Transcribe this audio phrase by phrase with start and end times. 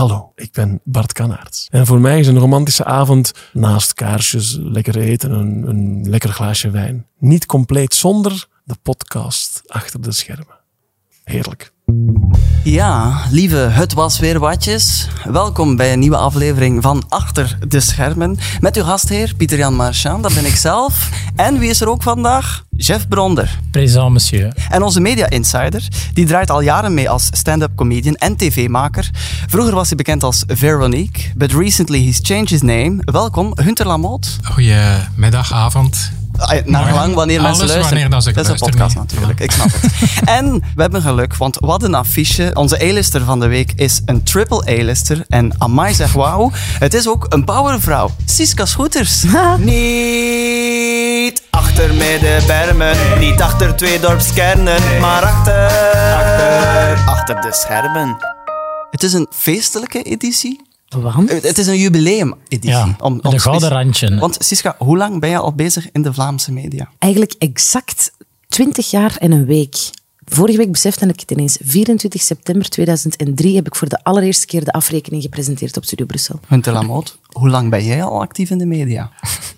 [0.00, 1.66] Hallo, ik ben Bart Kanaerts.
[1.70, 6.70] En voor mij is een romantische avond naast kaarsjes, lekker eten, een, een lekker glaasje
[6.70, 7.06] wijn.
[7.18, 10.58] Niet compleet zonder de podcast achter de schermen.
[11.24, 11.72] Heerlijk.
[12.64, 15.08] Ja, lieve Het Was Weer Watjes.
[15.24, 18.38] Welkom bij een nieuwe aflevering van Achter de Schermen.
[18.60, 21.10] Met uw gastheer Pieter-Jan Marchand, dat ben ik zelf.
[21.36, 22.64] En wie is er ook vandaag?
[22.70, 23.58] Jeff Bronder.
[23.70, 24.54] Présent, monsieur.
[24.68, 29.10] En onze media insider, die draait al jaren mee als stand-up comedian en tv-maker.
[29.46, 32.96] Vroeger was hij bekend als Veronique, but recently he's changed his name.
[32.98, 34.28] Welkom, Hunter Lamotte.
[34.42, 36.12] Goedemiddag, avond.
[36.40, 37.82] Ah, Naar gelang wanneer Alles mensen luisteren.
[38.00, 39.92] wanneer dat ik dat is een podcast natuurlijk, ik snap het.
[40.38, 42.50] En we hebben geluk, want wat een affiche.
[42.54, 45.24] Onze A-lister van de week is een triple A-lister.
[45.28, 48.10] En amai zeg wauw, het is ook een powervrouw.
[48.24, 49.22] Siska Schoeters.
[49.58, 55.66] Niet achter middenbermen, niet achter twee dorpskernen, maar achter,
[56.14, 58.16] achter, achter de schermen.
[58.90, 60.60] Het is een feestelijke editie.
[60.98, 61.30] Want?
[61.42, 62.70] Het is een jubileum-editie.
[62.70, 64.18] Ja, om- een gouden randje.
[64.18, 66.88] Want Siska, hoe lang ben je al bezig in de Vlaamse media?
[66.98, 68.12] Eigenlijk exact
[68.48, 69.76] 20 jaar en een week.
[70.24, 71.58] Vorige week besefte ik het ineens.
[71.62, 76.40] 24 september 2003 heb ik voor de allereerste keer de afrekening gepresenteerd op Studio Brussel.
[76.46, 79.10] Hunter Lamotte, hoe lang ben jij al actief in de media?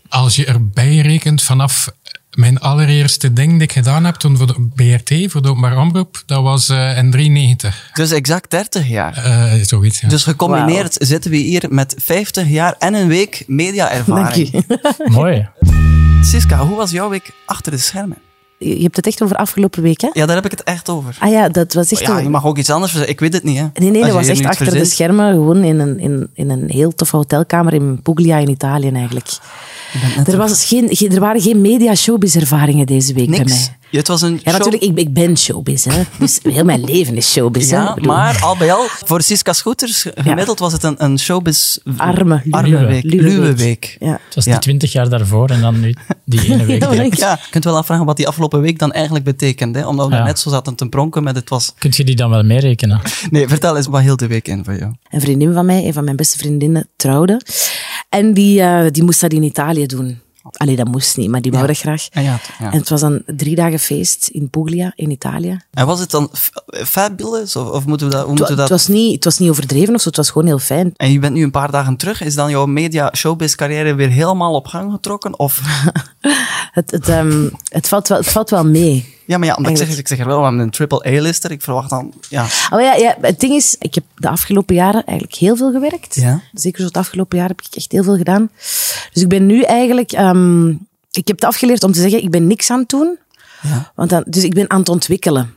[0.08, 1.92] Als je erbij rekent vanaf
[2.36, 6.22] mijn allereerste ding dat ik gedaan heb toen voor de BRT, voor de openbare omroep,
[6.26, 7.90] dat was eh, in 93.
[7.94, 9.16] Dus exact 30 jaar.
[9.16, 10.08] Eh, zoiets, ja.
[10.08, 14.64] Dus gecombineerd zitten we hier met 50 jaar en een week media-ervaring.
[15.04, 15.48] Mooi.
[16.20, 18.18] Siska, hoe was jouw week achter de schermen?
[18.64, 20.08] Je hebt het echt over afgelopen week, hè?
[20.12, 21.16] Ja, daar heb ik het echt over.
[21.18, 22.00] Ah ja, dat was echt...
[22.00, 23.10] Ja, over- je mag ook iets anders zeggen.
[23.10, 23.66] Ik weet het niet, hè.
[23.74, 26.94] Nee, nee, dat was echt achter de schermen, gewoon in een, in, in een heel
[26.94, 29.26] toffe hotelkamer in Puglia in Italië eigenlijk.
[30.26, 33.76] Er, was geen, geen- er waren geen media-showbiz-ervaringen deze week bij mij.
[33.90, 36.02] Ja, het was een Ja, show- natuurlijk, ik, ik ben showbiz, hè.
[36.18, 37.70] Dus heel mijn leven is showbiz.
[37.70, 41.78] Ja, maar al bij al, voor Siska Scooters gemiddeld was het een, een showbiz...
[41.96, 43.04] Arme, arme luwe, week.
[43.04, 43.56] luwe Luwe week.
[43.58, 43.96] week.
[44.00, 44.20] Ja.
[44.26, 44.50] Het was Ja.
[44.50, 46.80] die twintig jaar daarvoor en dan nu die ene week.
[47.18, 49.74] Ja, je kunt wel afvragen wat die afgelopen week dan eigenlijk betekent.
[49.74, 49.86] Hè?
[49.86, 50.24] Omdat we Ja.
[50.24, 51.72] net zo zaten te pronken met het was...
[51.78, 53.00] Kunt je die dan wel meerekenen?
[53.30, 54.92] Nee, vertel eens, wat heel de week in voor jou?
[55.10, 57.40] Een vriendin van mij, een van mijn beste vriendinnen, trouwde.
[58.08, 60.20] En die, eh, die moest dat in Italië doen.
[60.50, 62.08] Allee, dat moest niet, maar die wou dat graag.
[62.12, 62.72] Ah, ja, ja.
[62.72, 65.60] En het was een drie dagen feest in Puglia, in Italië.
[65.70, 66.30] En was het dan
[66.70, 67.56] fabulous?
[67.56, 68.24] Of, of moeten we dat...
[68.24, 68.78] Hoe moeten we Het, dat...
[68.78, 70.92] was niet, het was niet overdreven of zo, het was gewoon heel fijn.
[70.96, 72.22] En je bent nu een paar dagen terug.
[72.22, 75.38] Is dan jouw media showbiz carrière weer helemaal op gang getrokken?
[75.38, 75.60] Of...
[76.72, 79.14] Het, het, ehm, het, valt, wel, het valt wel mee.
[79.26, 81.50] Ja, maar ja, omdat ik zeg, ik zeg er wel, we hebben een triple A-lister.
[81.50, 82.12] Ik verwacht dan...
[82.28, 82.46] Ja.
[82.70, 86.14] Oh ja, ja, het ding is, ik heb de afgelopen jaren eigenlijk heel veel gewerkt.
[86.14, 86.40] Ja.
[86.52, 88.50] Zeker zo het afgelopen jaar heb ik echt heel veel gedaan.
[89.12, 90.12] Dus ik ben nu eigenlijk...
[90.12, 90.68] ehm,
[91.10, 93.18] ik heb het afgeleerd om te zeggen, ik ben niks aan het doen.
[93.62, 93.92] Ja.
[93.94, 95.54] Want dan, dus ik ben aan het ontwikkelen.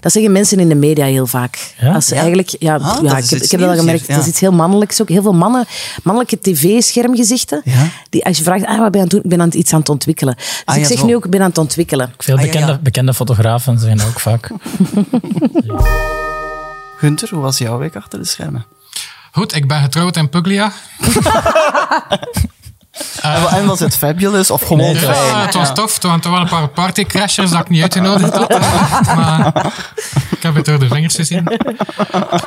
[0.00, 1.74] Dat zeggen mensen in de media heel vaak.
[1.80, 1.92] Ja?
[1.94, 2.20] Als ze Ja?
[2.20, 4.06] eigenlijk, ja, Ah, ja ik, heb, ik heb dat al gemerkt.
[4.06, 4.14] ja.
[4.14, 5.08] Dat is iets heel mannelijks ook.
[5.08, 5.64] Heel veel mannen,
[6.02, 7.60] mannelijke tv-schermgezichten.
[7.64, 7.88] Ja.
[8.10, 9.20] Die, als je vraagt, ah, wat ben je aan het doen?
[9.22, 10.34] Ik ben aan het, iets aan het ontwikkelen.
[10.36, 11.06] Dus Ah, ik ja, zeg zo.
[11.06, 12.12] nu ook, ik ben aan het ontwikkelen.
[12.18, 12.78] Veel Ah, ja, bekende, ja.
[12.78, 14.50] bekende fotografen zijn ook vaak.
[16.96, 18.64] Gunther, hoe was jouw week achter de schermen?
[19.32, 20.72] Goed, ik ben getrouwd in Puglia.
[23.20, 25.26] En wa- en was het fabulous of gewoon Nee, het was- fijn?
[25.28, 26.02] Ja, het was tof.
[26.02, 28.48] Er waren wel een paar partycrashers dat ik niet uitgenodigd had.
[29.16, 29.72] Maar
[30.30, 31.48] ik heb het door de vingers gezien.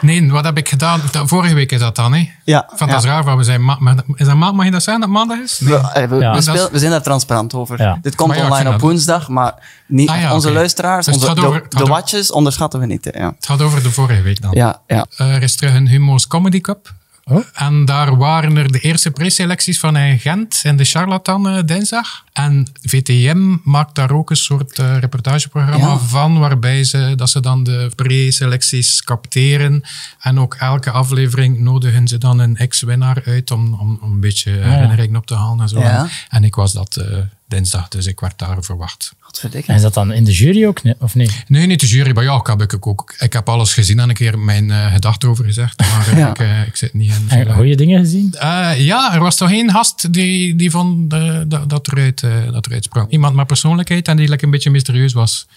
[0.02, 1.02] Nee, wat heb ik gedaan?
[1.12, 2.30] Da- Vorige week is dat dan, hè?
[2.44, 4.72] Ja, Van dat is raar, want we zijn ma- maar is dat ma- mag je
[4.72, 5.60] dat zeggen dat maandag is?
[5.60, 5.74] Nee.
[5.74, 6.30] We, eh, we, Ja.
[6.30, 7.82] we, Dat speel- we zijn daar transparant over.
[7.82, 7.98] Ja.
[8.02, 9.54] Dit komt online op woensdag, maar
[9.88, 12.86] niet, Ah ja, onze luisteraars, Dus het onze, gaat over- de, de watches onderschatten we
[12.86, 13.06] niet.
[13.12, 13.34] Hè, ja.
[13.36, 14.52] Het gaat over de vorige week dan.
[14.54, 15.06] Ja, ja.
[15.18, 16.94] Eh, er is terug een Humo's Comedy Cup.
[17.32, 17.44] Oh.
[17.54, 22.24] En daar waren er de eerste preselecties van in Gent in de Charlatan eh, dinsdag.
[22.34, 25.98] En VTM maakt daar ook een soort eh, reportageprogramma Ja.
[25.98, 29.84] van, waarbij ze, dat ze dan de preselecties capteren.
[30.20, 34.52] En ook elke aflevering nodigen ze dan een ex-winnaar uit om, om, om een beetje
[34.52, 35.80] herinnering op te halen en zo.
[35.80, 36.08] Ja.
[36.30, 39.14] En ik was dat eh, dinsdag, dus ik werd daar verwacht.
[39.36, 39.70] Godverdikke.
[39.72, 41.44] En is dat dan in de jury ook, nee, of niet?
[41.48, 44.10] Nee, niet de jury, maar ja, ik heb, ik, ook, ik heb alles gezien en
[44.10, 45.80] een keer mijn eh, gedachten over gezegd.
[45.80, 46.30] Maar eh, Ja.
[46.30, 47.38] ik, eh, ik zit niet in.
[47.38, 48.34] En goede dingen gezien?
[48.34, 52.52] Eh, ja, er was toch één gast die, die vond eh, dat, dat, eruit, eh,
[52.52, 53.12] dat eruit sprong.
[53.12, 55.48] Iemand met persoonlijkheid en die like, een beetje mysterieus was.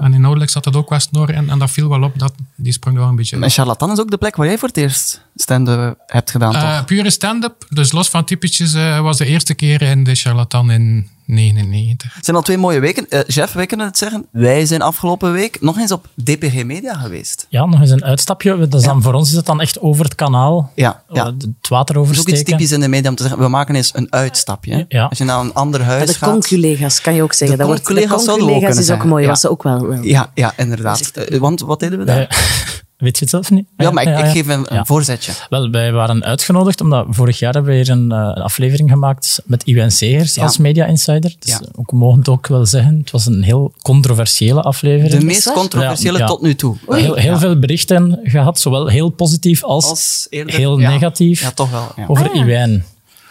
[0.00, 2.18] En inhoudelijk zat dat ook wel snor en, en dat viel wel op.
[2.18, 4.68] Dat, die sprong wel een beetje En Charlatan is ook de plek waar jij voor
[4.68, 6.84] het eerst stand-up hebt gedaan, Eh, toch?
[6.84, 11.08] pure stand-up, dus los van typetjes, eh, was de eerste keer in de Charlatan in
[11.24, 12.14] 99.
[12.14, 13.08] Het zijn al twee mooie weken.
[13.08, 14.26] Eh Jeff, wij kunnen het zeggen.
[14.32, 17.46] Wij zijn afgelopen week nog eens op DPG Media geweest.
[17.48, 18.68] Ja, nog eens een uitstapje.
[18.68, 20.72] Dat is dan, Voor ons is het dan echt over het kanaal.
[20.74, 21.24] Ja, ja.
[21.26, 22.44] Het water Dat is ook iets oversteken.
[22.52, 24.84] typisch in de media om te zeggen, we maken eens een uitstapje.
[24.88, 25.04] Ja.
[25.04, 26.30] Als je naar een ander huis de gaat.
[26.30, 27.58] conculega's, kan je ook zeggen.
[27.58, 29.92] De dat wordt, ook conculega's is ook mooi, was ze ook wel.
[29.92, 31.12] Ja, ja, inderdaad.
[31.38, 32.54] Want wat deden we daar?
[32.96, 33.66] Weet je het zelf niet?
[33.76, 34.30] Ja, maar ik, Ja, ik ja.
[34.30, 34.84] geef een, een Ja.
[34.84, 35.32] voorzetje.
[35.48, 39.42] Wel, wij waren uitgenodigd omdat vorig jaar hebben we hier een, eh, een aflevering gemaakt
[39.44, 40.42] met Iwijn Segers Ja.
[40.42, 41.34] als media insider.
[41.38, 41.60] Dus Ja.
[41.74, 42.98] ook we mogen het ook wel zeggen.
[42.98, 45.20] Het was een heel controversiële aflevering.
[45.20, 46.26] De meest controversiële Ja, ja.
[46.26, 46.76] tot nu toe.
[46.88, 50.88] heel, heel veel berichten gehad, zowel heel positief als, Als eerder, heel ja.
[50.90, 51.88] negatief Ja, toch wel.
[51.96, 52.04] Ja.
[52.06, 52.80] over Ah, ja.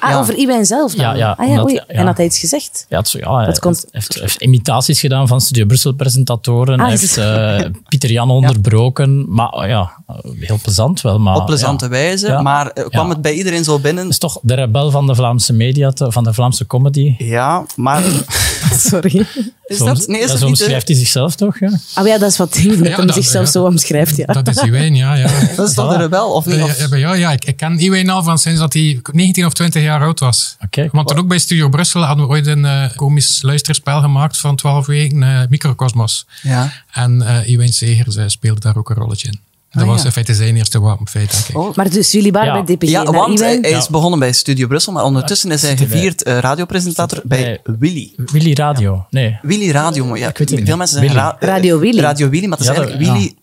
[0.06, 0.20] Ah, Ja.
[0.20, 1.06] over Iwijn zelf dan?
[1.06, 1.84] Ja, ja, ah, ja, omdat-.
[1.88, 2.86] En had hij iets gezegd?
[2.90, 6.80] Ja, het, zo- ja, hij Dat komt- heeft, heeft imitaties gedaan van Studio Brussel-presentatoren.
[6.80, 7.18] Ah, heeft het-
[7.62, 9.34] eh, Pieter Jan onderbroken.
[9.34, 9.92] Maar oh ja,
[10.40, 11.20] heel plezant wel.
[11.20, 11.90] Maar, Op plezante ja.
[11.92, 12.42] wijze, Ja.
[12.42, 13.12] maar eh, kwam Ja.
[13.14, 14.04] het bij iedereen zo binnen?
[14.04, 17.16] Dat is toch de rebel van de Vlaamse media, te- van de Vlaamse comedy.
[17.18, 18.04] Ja, maar
[18.90, 19.26] Sorry.
[19.66, 20.08] is Zo, dat...
[20.08, 20.44] Nee, is ja, dat niet...
[20.50, 21.60] omschrijft hij zichzelf toch?
[21.60, 21.80] Ja?
[21.94, 23.52] Ah ja, dat is wat ding, dat Ja, hij zichzelf ja.
[23.52, 24.16] zo omschrijft.
[24.16, 24.26] Ja.
[24.26, 25.14] Dat is Iwijn, ja.
[25.16, 25.28] ja.
[25.56, 26.88] Dat is toch de rebel, of niet?
[26.90, 29.82] Ja, ja, ja, ik, ik ken Iwijn al van sinds dat hij 19 of 20
[29.82, 30.56] jaar oud was.
[30.64, 30.90] Oké.
[30.92, 34.56] Want toen ook bij Studio Brussel hadden we ooit een eh, komisch luisterspel gemaakt van
[34.56, 36.26] 12 weken, eh Microcosmos.
[36.42, 36.72] Ja.
[36.92, 39.40] En eh Iwijn Segers eh, speelde daar ook een rolletje in.
[39.72, 40.06] Dat Ah, was ja.
[40.06, 41.58] in feite zijn eerste wapenfeit, denk ik.
[41.58, 41.76] Oh.
[41.76, 42.64] Maar dus jullie waren Ja.
[42.64, 42.90] bij DPG.
[42.90, 43.86] Ja, want hij, is Ja.
[43.92, 48.14] begonnen bij Studio Brussel, maar ondertussen is hij gevierd eh, radiopresentator bij Willy.
[48.16, 49.06] Willy Radio.
[49.10, 49.38] Nee.
[49.42, 50.78] Willy Radio, maar ja, Ik weet het veel niet.
[50.78, 51.28] mensen zeggen Willy.
[51.30, 52.00] ra- Radio Willy.
[52.00, 53.34] Radio Willy, maar het is eigenlijk Willy.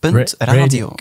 [0.00, 0.94] Punt Ra- radio.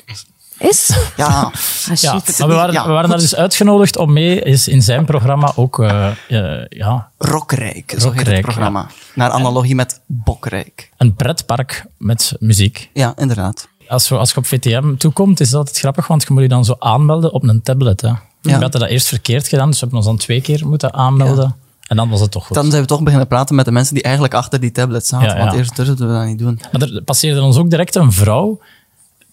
[0.61, 0.97] Is?
[1.17, 1.25] Ja,
[1.89, 4.81] Ah, Ja, maar we waren, Ja, we waren daar dus uitgenodigd om mee is in
[4.81, 8.87] zijn programma ook eh, eh, ja, Rokrijk, zo heet het Rokrijk, programma.
[9.15, 10.89] Naar analogie met Bokrijk.
[10.97, 12.89] een pretpark met muziek.
[12.93, 13.67] Ja, inderdaad.
[13.87, 16.47] Als, we, als je op VTM toekomt, is dat altijd grappig, want je moet je
[16.47, 18.01] dan zo aanmelden op een tablet.
[18.01, 18.11] Hè.
[18.41, 21.55] We hadden dat eerst verkeerd gedaan, dus we hebben ons dan twee keer moeten aanmelden.
[21.87, 22.55] En dan was het toch goed.
[22.55, 25.27] Dan zijn we toch beginnen praten met de mensen die eigenlijk achter die tablet zaten.
[25.27, 25.39] Ja, ja.
[25.43, 26.59] Want eerst durfden we dat niet doen.
[26.71, 28.59] Maar er passeerde ons ook direct een vrouw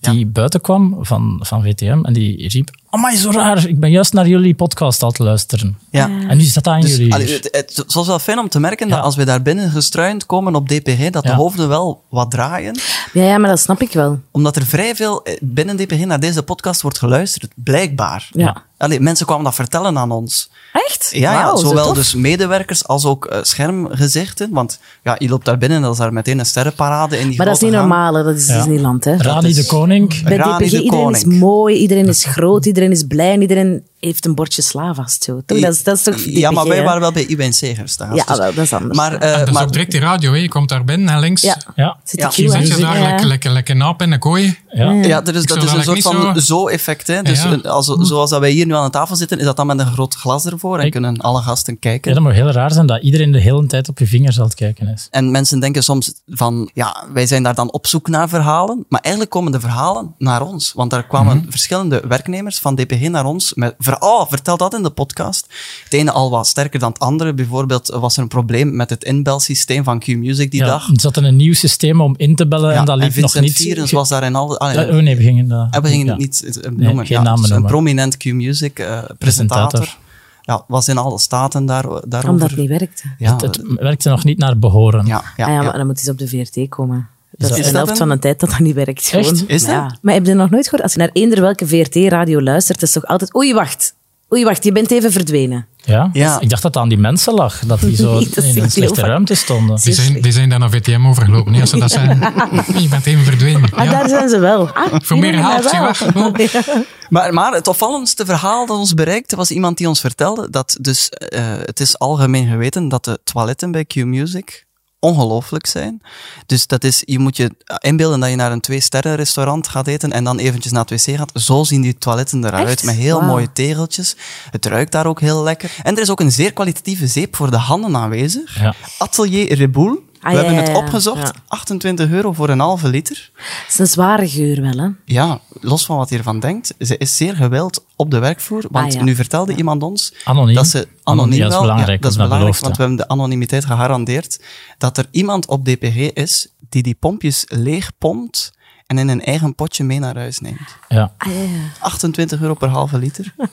[0.00, 4.12] die buiten kwam van, van VTM en die riep, amai, zo raar, ik ben juist
[4.12, 5.78] naar jullie podcast aan het luisteren.
[5.90, 6.10] Ja.
[6.28, 7.14] En nu staat dat aan Dus, jullie.
[7.14, 9.70] allee, het, het, het was wel fijn om te merken dat als we daar binnen
[9.70, 12.78] gestruind komen op DPG, dat de hoofden wel wat draaien.
[13.12, 14.20] Ja, ja, maar dat snap ik wel.
[14.30, 18.28] Omdat er vrij veel eh, binnen DPG naar deze podcast wordt geluisterd, blijkbaar.
[18.32, 18.62] Ja.
[18.76, 20.50] Allee, mensen kwamen dat vertellen aan ons.
[20.72, 21.08] Echt?
[21.12, 24.48] Ja, ja zo zowel dus medewerkers als ook eh, schermgezichten.
[24.52, 27.36] Want ja, je loopt daar binnen en dat is daar meteen een sterrenparade in die
[27.36, 28.22] Maar dat is niet normaal, hè.
[28.24, 28.54] dat is Ja.
[28.56, 29.04] Disneyland.
[29.04, 29.16] Hè.
[29.16, 30.22] Rani de Koning.
[30.22, 33.82] Bij Rani DPG, de iedereen is mooi, iedereen is groot, iedereen is blij en iedereen
[34.00, 35.22] heeft een bordje sla vast.
[35.24, 35.40] Zo.
[35.46, 35.60] Toch?
[35.60, 38.14] Dat, is, dat is toch Ja, maar wij waren wel bij Iwijn Segers thuis.
[38.16, 38.96] Ja, dus- wel, dat is anders.
[38.96, 40.38] Maar, eh, dat is maar ook direct die radio, hè.
[40.38, 41.56] je komt daar binnen en links Ja.
[41.76, 42.76] Ja, Zit Ja, de je queue, zit hè?
[42.76, 43.06] je daar Ja.
[43.08, 44.58] lekker, lekker, lekker nap in de kooi.
[44.70, 44.92] ja.
[44.92, 47.06] Ja, er is, dat is een soort van zo-effect.
[47.06, 47.22] hè.
[47.22, 47.50] Dus Ja.
[47.52, 49.78] een- als, zoals dat wij hier nu aan de tafel zitten, is dat dan met
[49.78, 52.10] een groot glas ervoor en Ik- kunnen alle gasten kijken.
[52.10, 54.44] Ja, dat moet heel raar zijn dat iedereen de hele tijd op je vingers aan
[54.44, 55.08] het kijken is.
[55.10, 58.84] En mensen denken soms van, ja, wij zijn daar dan op zoek naar verhalen.
[58.88, 60.72] Maar eigenlijk komen de verhalen naar ons.
[60.72, 61.50] Want daar kwamen Mhm.
[61.50, 65.46] verschillende werknemers van DPG naar ons met, ver- oh, vertel dat in de podcast.
[65.84, 67.34] Het ene al wat sterker dan het andere.
[67.34, 70.88] Bijvoorbeeld was er een probleem met het inbelsysteem van Q-Music die Ja, dag.
[70.88, 73.20] er zat een nieuw systeem om in te bellen Ja, en dat en liep nog
[73.32, 73.56] Vincent niet.
[73.56, 74.58] Vierens was daar in al...
[74.58, 75.66] ah, Ja, oh nee, we gingen dat...
[75.70, 76.12] en we gingen ja.
[76.12, 77.06] het niet noemen.
[77.06, 79.96] geen ja, namen dus een prominent Q-Music eh, presentator.
[80.42, 82.28] Ja, was in alle staten daar, daarover.
[82.28, 83.02] Omdat het niet werkte.
[83.18, 85.06] Ja, Het, het werkte nog niet naar behoren.
[85.06, 85.62] ja, ja, ah, ja, ja.
[85.62, 87.08] maar dan moet eens op de VRT komen.
[87.38, 89.06] Dat is Is de helft een- van de tijd dat dat niet werkt.
[89.06, 89.24] Gewoon.
[89.32, 89.44] Echt?
[89.46, 89.70] Is dat?
[89.70, 89.96] Ja.
[90.02, 90.82] Maar heb je nog nooit gehoord?
[90.82, 93.34] Als je naar eender welke VRT-radio luistert, is het toch altijd...
[93.36, 93.96] Oei, wacht.
[94.32, 95.66] Oei, wacht, je bent even verdwenen.
[95.76, 96.10] Ja?
[96.12, 96.40] Ja.
[96.40, 98.70] Ik dacht dat het aan die mensen lag, dat die zo Nee, dat in een
[98.70, 99.80] slechte ruimte stonden.
[99.82, 102.18] Die zijn, die zijn daar naar VTM overgelopen, hè, als ze dat zeggen.
[102.82, 103.70] Je bent even verdwenen.
[103.76, 103.90] Maar Ja.
[103.90, 104.68] daar zijn ze wel.
[104.70, 106.62] Ah, Voor hier meer zie Ja.
[107.08, 111.08] Maar, maar het opvallendste verhaal dat ons bereikte was iemand die ons vertelde dat dus,
[111.08, 114.66] eh, het is algemeen geweten dat de toiletten bij Q-Music
[115.00, 116.02] ongelooflijk zijn.
[116.46, 120.12] Dus dat is, je moet je inbeelden dat je naar een twee-sterren restaurant gaat eten
[120.12, 121.30] en dan eventjes naar het wc gaat.
[121.34, 122.84] Zo zien die toiletten eruit, Echt?
[122.84, 124.16] met heel mooie tegeltjes.
[124.50, 125.70] Het ruikt daar ook heel lekker.
[125.82, 128.60] En er is ook een zeer kwalitatieve zeep voor de handen aanwezig.
[128.60, 128.74] Ja.
[128.98, 130.06] Atelier Reboul.
[130.20, 131.22] Ah, We ja, hebben het opgezocht.
[131.22, 131.32] Ja.
[131.48, 133.30] 28 euro voor een halve liter.
[133.34, 134.88] Het is een zware geur wel, hè.
[135.04, 138.64] Ja, los van wat je ervan denkt, ze is zeer gewild op de werkvloer.
[138.70, 139.02] Want Ah, ja.
[139.04, 140.54] nu vertelde iemand ons Anoniem.
[140.54, 142.82] dat ze anoniem dat is wel, belangrijk, dat is dat is belangrijk, beloofd, want we
[142.82, 144.40] hebben de anonimiteit gegarandeerd,
[144.78, 148.52] dat er iemand op DPG is die die pompjes leeg pompt
[148.88, 150.76] en in een eigen potje mee naar huis neemt.
[150.88, 151.12] Ja.
[151.18, 151.70] Ah, ja, ja.
[151.80, 153.34] 28 euro per halve liter.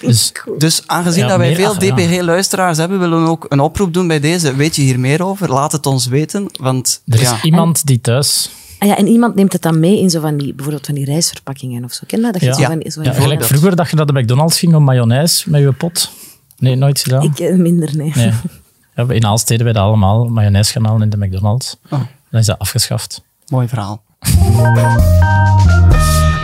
[0.00, 1.74] Dus, Dus aangezien Ja, dat wij veel.
[1.74, 4.56] DPG-luisteraars hebben, willen we ook een oproep doen bij deze.
[4.56, 5.48] Weet je hier meer over?
[5.52, 8.50] Laat het ons weten, want er is ja, iemand die thuis...
[8.78, 11.04] Ah, ja, en iemand neemt het dan mee in zo van die, bijvoorbeeld van die
[11.04, 12.04] reisverpakkingen of zo.
[12.06, 12.32] Ken je dat?
[12.32, 12.54] dat je Ja.
[12.54, 15.60] zo van, zo Ja, gelijk vroeger dat je naar de McDonald's ging om mayonaise met
[15.60, 16.10] je pot.
[16.58, 17.22] Nee, nooit gedaan.
[17.22, 18.12] Ik eh, minder, nee.
[18.14, 18.32] Nee.
[18.94, 21.76] Ja, in wij dat allemaal mayonaise gaan halen in de McDonald's.
[21.90, 22.00] Oh.
[22.30, 23.22] Dan is dat afgeschaft.
[23.48, 24.02] Mooi verhaal.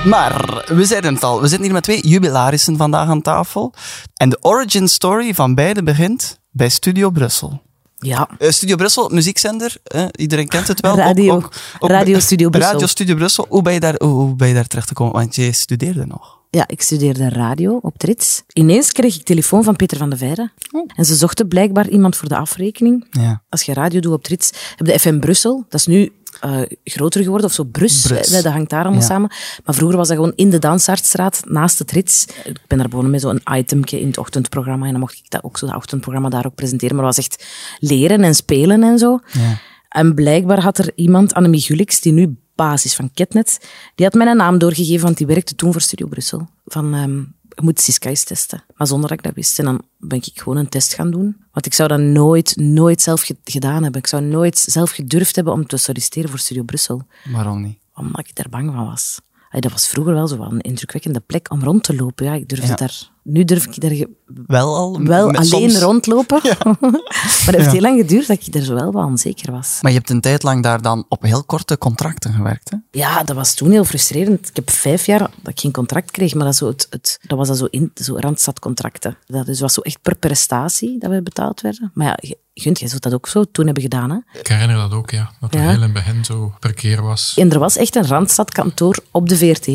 [0.04, 3.73] Maar, we zeiden het al, we zitten hier met twee jubilarissen vandaag aan tafel.
[4.14, 7.62] En de origin story van beide begint bij Studio Brussel.
[7.99, 8.28] Ja.
[8.38, 9.76] Eh, Studio Brussel, muziekzender.
[9.85, 10.97] eh, iedereen kent het wel.
[10.97, 11.42] Radio-
[11.80, 12.73] Radio Studio Brussel.
[12.73, 13.47] Radio Studio Brussel.
[13.49, 15.12] Hoe ben je daar, hoe, ben je daar terecht gekomen?
[15.12, 16.35] Want je studeerde nog.
[16.50, 18.42] Ja, ik studeerde radio op Trits.
[18.52, 20.50] Ineens kreeg ik telefoon van Peter van de Veire.
[20.97, 23.06] En ze zochten blijkbaar iemand voor de afrekening.
[23.11, 23.42] Ja.
[23.49, 25.64] Als je radio doet op Trits, heb je FM Brussel.
[25.68, 28.02] Dat is nu eh, groter geworden, of zo Brus.
[28.06, 28.32] Brus.
[28.32, 29.06] eh, Dat hangt daar allemaal Ja.
[29.06, 29.30] samen.
[29.64, 32.26] Maar vroeger was dat gewoon in de Dansartstraat, naast de Trits.
[32.44, 34.84] Ik ben daar begonnen met zo'n itemje in het ochtendprogramma.
[34.86, 36.96] En dan mocht ik dat ook zo, dat ochtendprogramma daar ook presenteren.
[36.96, 37.46] Maar dat was echt
[37.78, 39.18] leren en spelen en zo.
[39.32, 39.58] Ja.
[39.88, 43.58] En blijkbaar had er iemand, Annemie Gulix, die nu basis van Ketnet,
[43.94, 46.48] die had mijn naam doorgegeven, want die werkte toen voor Studio Brussel.
[46.66, 47.22] Van, ehm,
[47.56, 48.64] je moet Siska eens testen.
[48.76, 49.58] Maar zonder dat ik dat wist.
[49.58, 51.36] En dan ben ik gewoon een test gaan doen.
[51.52, 54.00] Want ik zou dat nooit, nooit zelf ge- gedaan hebben.
[54.00, 57.06] Ik zou nooit zelf gedurfd hebben om te solliciteren voor Studio Brussel.
[57.32, 57.78] Waarom niet?
[57.94, 59.18] Omdat ik daar bang van was.
[59.48, 62.26] Allee, dat was vroeger wel zo wel een indrukwekkende plek om rond te lopen.
[62.26, 62.75] Ja, ik durfde Ja.
[62.75, 63.10] daar...
[63.28, 64.06] Nu durf ik daar
[64.47, 65.00] Wel al?
[65.02, 66.40] wel met alleen soms- rondlopen.
[66.45, 69.78] maar het heeft heel lang geduurd dat ik er zo wel wat onzeker was.
[69.80, 72.76] Maar je hebt een tijd lang daar dan op heel korte contracten gewerkt, hè?
[72.90, 74.49] Ja, dat was toen heel frustrerend.
[74.49, 77.38] Ik heb vijf jaar dat ik geen contract kreeg, maar dat, zo het, het, dat
[77.38, 79.16] was dan zo, in, zo randstadcontracten.
[79.26, 81.90] Dat dus was zo echt per prestatie dat we betaald werden.
[81.95, 84.38] Maar ja, Gunt, jij zult dat ook zo toen hebben gedaan, hè?
[84.40, 85.30] Ik herinner dat ook, ja.
[85.40, 85.66] Dat het Ja.
[85.66, 87.33] heel in het begin zo per keer was.
[87.37, 89.66] En er was echt een randstadkantoor op de VRT.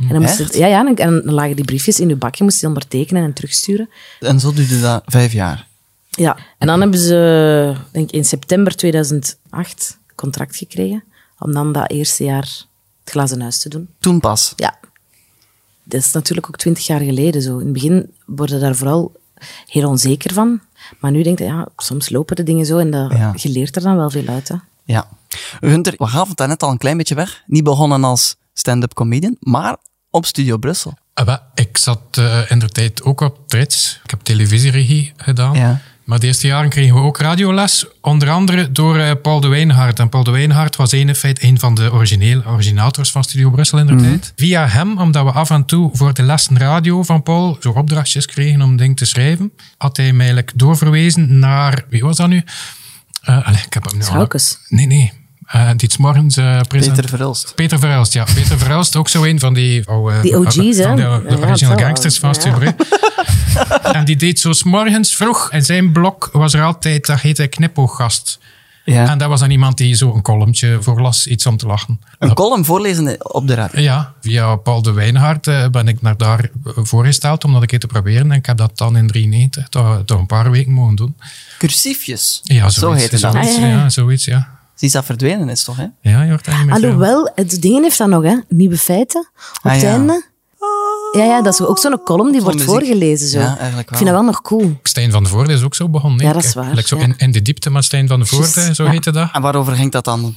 [0.00, 2.60] En dan moest het, ja, ja, en, dan lagen die briefjes in uw bakje, moest
[2.60, 3.88] je ondertekenen en terugsturen.
[4.20, 5.66] En zo duurde dat vijf jaar.
[6.10, 11.04] Ja, en dan hebben ze, denk ik, in september 2008 contract gekregen
[11.38, 12.42] om dan dat eerste jaar
[13.04, 13.88] het glazen huis te doen.
[13.98, 14.52] Toen pas.
[14.56, 14.78] Ja.
[15.82, 17.58] Dat is natuurlijk ook twintig jaar geleden zo.
[17.58, 19.12] In het begin worden daar vooral
[19.66, 20.60] heel onzeker van.
[21.00, 23.32] Maar nu denk je, ja, soms lopen de dingen zo en dat, Ja.
[23.36, 24.48] je leert er dan wel veel uit.
[24.48, 24.56] Hè.
[24.84, 25.08] Ja.
[25.60, 27.42] Gunther, we gaven het net al een klein beetje weg.
[27.46, 29.76] Niet begonnen als stand-up comedian, maar
[30.10, 30.98] op Studio Brussel.
[31.14, 34.00] Ah, ik zat eh, in de tijd ook op Trits.
[34.04, 35.54] Ik heb televisieregie gedaan.
[35.54, 35.80] Ja.
[36.04, 37.86] Maar de eerste jaren kregen we ook radioles.
[38.00, 39.98] Onder andere door eh, Paul de Wijngaard.
[39.98, 43.78] En Paul de Wijngaard was in feite een van de origineel, originators van Studio Brussel
[43.78, 44.32] in de tijd.
[44.36, 48.26] Via hem, omdat we af en toe voor de lessen radio van Paul zo opdrachtjes
[48.26, 51.84] kregen om dingen te schrijven, had hij mij eigenlijk doorverwezen naar...
[51.88, 52.42] Wie was dat nu?
[53.22, 54.58] Eh, allee, ik heb hem nu al- Schoukes.
[54.68, 55.12] Nee, nee.
[55.46, 57.52] Eh die 's morgens eh present- Peter Verhulst.
[57.54, 58.24] Peter Verhulst, ja.
[58.34, 59.88] Peter Verhulst, ook zo een van die...
[59.88, 60.82] oude- Die OG's, hè?
[60.82, 61.84] Van de, Ja, de ja, original wel.
[61.84, 62.74] gangsters van Ja.
[63.92, 65.52] En die deed zo 's morgens vroeg.
[65.52, 68.38] In zijn blok was er altijd, dat heette Knipoogast.
[68.84, 69.08] Ja.
[69.10, 72.00] En dat was dan iemand die zo een columntje voorlas, iets om te lachen.
[72.18, 73.80] Een column voorlezen op de radio.
[73.80, 74.92] Ja, via Paul de
[75.46, 78.30] eh, ben ik naar daar eh, voorgesteld om dat een keer te proberen.
[78.30, 81.16] En ik heb dat dan in 93 toch, toch een paar weken mogen doen.
[81.58, 82.40] Cursiefjes.
[82.42, 83.02] Ja, Zo zoiets.
[83.02, 83.32] heet het dan.
[83.32, 83.76] Zoiets, Ah, ja, ja.
[84.38, 85.76] ja, Sinds dat verdwenen is, toch?
[85.76, 85.86] Hè?
[86.00, 86.84] Ja, je hoort daar niet meer veel.
[86.88, 88.36] Alhoewel, het ding heeft dat nog, hè?
[88.48, 89.88] Nieuwe feiten op Ah, het ja.
[89.90, 90.24] einde.
[91.12, 92.72] Ja, ja, dat is ook zo'n column die wordt muziek.
[92.72, 93.28] voorgelezen.
[93.28, 93.38] Zo.
[93.38, 94.78] Ja, eigenlijk Ik vind dat wel nog cool.
[94.82, 96.26] Stijn van de Voorde is ook zo begonnen.
[96.26, 97.02] Ja, dat is waar, like zo ja.
[97.02, 98.90] in, in de diepte met Stijn van de Voorde, zo ja.
[98.90, 99.28] heette dat.
[99.32, 100.34] En waarover ging dat dan?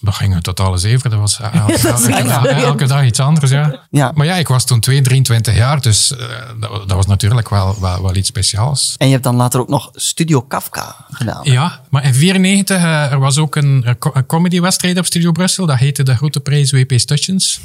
[0.00, 1.10] Dat ging een totale zever.
[1.10, 3.80] Dat was elke, is elke, dag, elke dag iets anders, ja.
[3.90, 4.12] Ja.
[4.14, 6.26] Maar ja, ik was toen 2, 23 jaar, dus eh,
[6.60, 8.94] dat, dat was natuurlijk wel, wel, wel iets speciaals.
[8.98, 11.40] En je hebt dan later ook nog Studio Kafka gedaan.
[11.50, 15.32] Ja, maar in 94 eh, er was ook een, een co- een comedywedstrijd op Studio
[15.32, 15.66] Brussel.
[15.66, 17.60] Dat heette de Grote Prijs WP Stutchens.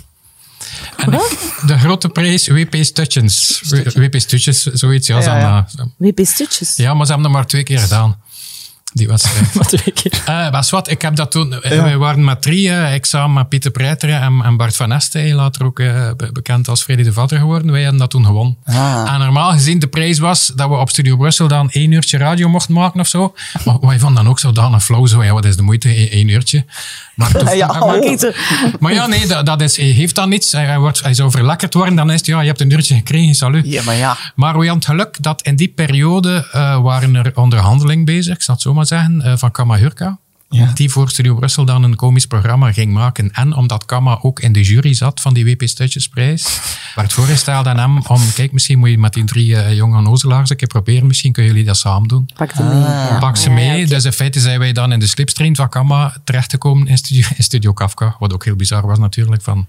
[0.98, 1.12] En
[1.66, 3.62] de Grote Prijs WP Stutchens.
[3.94, 5.08] WP Stutchens, zoiets.
[5.08, 5.68] Ja, Ja, ja.
[5.98, 6.76] WP Stutjes.
[6.76, 8.22] ja, maar ze hebben dat maar twee keer gedaan.
[8.94, 9.54] Die wedstrijd.
[9.54, 10.22] Maar twee keer.
[10.26, 11.54] Eh was wat, ik heb dat toen...
[11.64, 12.70] eh, Wij waren met drie.
[12.94, 16.68] ik samen met Pieter Preiteren en, en Bart van Este, later ook eh, be- bekend
[16.68, 17.72] als Freddy de Vader geworden.
[17.72, 18.58] Wij hadden dat toen gewonnen.
[18.66, 19.10] Ah.
[19.14, 22.50] En normaal gezien, de prijs was dat we op Studio Brussel dan één uurtje radio
[22.50, 23.34] mochten maken of zo.
[23.66, 25.98] Maar wij vonden dan ook zo dan een flow, zo, ja, wat is de moeite,
[26.00, 26.66] Eén- één uurtje.
[27.16, 28.22] Maar, toen- Ja, maar, maar- oh.
[28.80, 30.52] maar ja, nee, dat, dat is, hij heeft dan niets.
[30.52, 33.36] Hij, wordt, hij zou verlekkerd worden, dan is het, ja, je hebt een uurtje gekregen,
[33.36, 33.66] salut.
[33.66, 34.18] Ja, maar ja.
[34.36, 38.42] Maar we hadden het geluk dat in die periode eh, waren er onderhandelingen bezig, ik
[38.42, 40.18] zal het zo maar zeggen, eh, van Kamahurka.
[40.50, 40.72] Ja.
[40.74, 43.32] Die voor Studio Brussel dan een komisch programma ging maken.
[43.32, 46.60] En omdat Kama ook in de jury zat van die WP Stutjesprijs,
[46.96, 50.50] werd voorgesteld aan hem om, kijk, misschien moet je met die drie eh, jonge onnozelaars
[50.50, 52.30] een keer proberen, misschien kunnen jullie dat samen doen.
[52.38, 53.20] Mee.
[53.20, 53.66] Pak ze mee.
[53.66, 53.86] ja, oké.
[53.86, 57.44] Dus in feite zijn wij dan in de slipstream van Kama terechtgekomen in studio, in
[57.44, 58.16] studio Kafka.
[58.20, 59.42] Wat ook heel bizar was natuurlijk.
[59.42, 59.68] Van,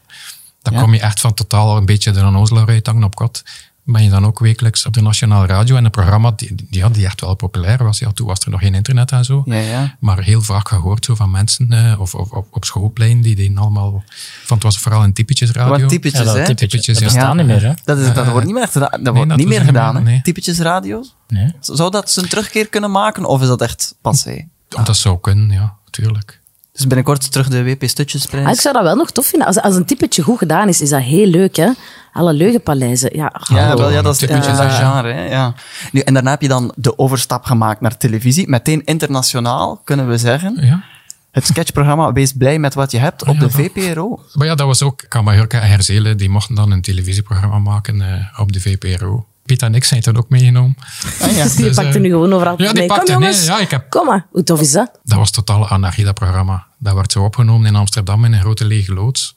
[0.62, 0.80] dan Ja.
[0.80, 3.42] kom je echt van totaal een beetje de onnozelaar uithangen op kot.
[3.84, 6.88] Ben je dan ook wekelijks op de Nationale Radio en een programma die, die, ja,
[6.88, 7.98] die echt wel populair was.
[7.98, 9.42] Ja, toen was er nog geen internet en zo.
[9.44, 9.96] Ja, ja.
[10.00, 13.58] Maar heel vaak gehoord zo van mensen eh, of, of, op, op schoolplein die deden
[13.58, 14.04] allemaal...
[14.44, 15.78] Van, het was vooral een typetjesradio.
[15.80, 16.54] Wat typetjes, Ja, dat hè?
[16.54, 17.72] typetjes, dat niet meer, hè?
[17.84, 20.10] Dat, is, dat wordt niet meer, gedaan- dat wordt dat niet meer gedaan, meer, hè?
[20.10, 20.22] nee.
[20.22, 21.14] Typetjes radio's.
[21.28, 21.52] Nee.
[21.60, 24.46] Zou dat ze een terugkeer kunnen maken, of is dat echt passé?
[24.68, 26.40] Dat zou kunnen, ja, tuurlijk.
[26.72, 28.46] Dus binnenkort terug de WP Stutjesprijs.
[28.46, 29.46] Ah, ik zou dat wel nog tof vinden.
[29.48, 31.70] Als, als een typetje goed gedaan is, is dat heel leuk, hè?
[32.12, 33.16] Alle leugenpaleizen.
[33.16, 35.12] Ja, Ja, wel, ja, dat is typisch dat genre.
[35.12, 35.54] Hè, ja.
[35.92, 38.48] Nu, en daarna heb je dan de overstap gemaakt naar televisie.
[38.48, 40.58] Meteen internationaal, kunnen we zeggen.
[40.60, 40.82] Ja.
[41.30, 44.20] Het sketchprogramma Wees blij met wat je hebt op Ja, de dat- VPRO.
[44.34, 48.40] Maar ja, dat was ook Kamahurka en Herzelen, die mochten dan een televisieprogramma maken eh,
[48.40, 49.26] op de VPRO.
[49.60, 50.76] En ik zijn toen ook meegenomen.
[51.20, 51.42] Ah, ja.
[51.42, 52.86] Dus die Dus, pakt eh, er nu gewoon overal ja, die mee.
[52.88, 54.26] Kom pakt er- jongens, nee, ja, ik heb- kom maar.
[54.30, 54.98] Hoe tof is dat?
[55.04, 56.66] Dat was totaal anarchie, dat programma.
[56.78, 59.34] Dat werd zo opgenomen in Amsterdam in een grote lege loods.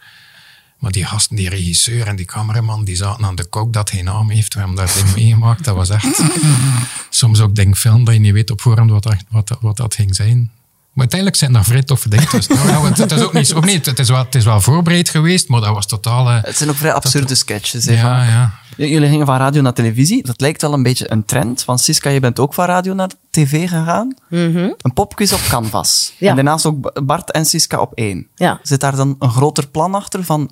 [0.79, 4.03] Maar die gasten, die regisseur en die cameraman, die zaten aan de kok dat geen
[4.03, 4.53] naam heeft.
[4.53, 5.63] We hebben dat ding meegemaakt.
[5.63, 6.22] Dat was echt...
[7.10, 9.77] Soms ook denk film dat je niet weet op voorhand wat dat, wat, dat- wat
[9.77, 10.51] dat ging zijn.
[10.96, 12.28] Maar uiteindelijk zijn dat vrij toffe dingen.
[12.48, 14.62] Nou, nou, het, het is ook niet, ook niet het, is wel, het is wel
[14.62, 16.30] voorbereid geweest, maar dat was totaal...
[16.30, 17.86] eh, Het zijn ook vrij absurde sketches.
[17.86, 18.54] hè, ja, ja.
[18.78, 20.24] Jullie gingen van radio naar televisie.
[20.24, 21.66] Dat lijkt wel een beetje een trend.
[21.66, 24.16] Want Siska, je bent ook van radio naar tv gegaan.
[24.30, 26.14] Een popquiz op Canvas.
[26.18, 26.30] Ja.
[26.30, 28.28] En daarnaast ook Bart en Siska op één.
[28.36, 28.60] Ja.
[28.64, 30.24] Zit daar dan een groter plan achter?
[30.24, 30.52] Van,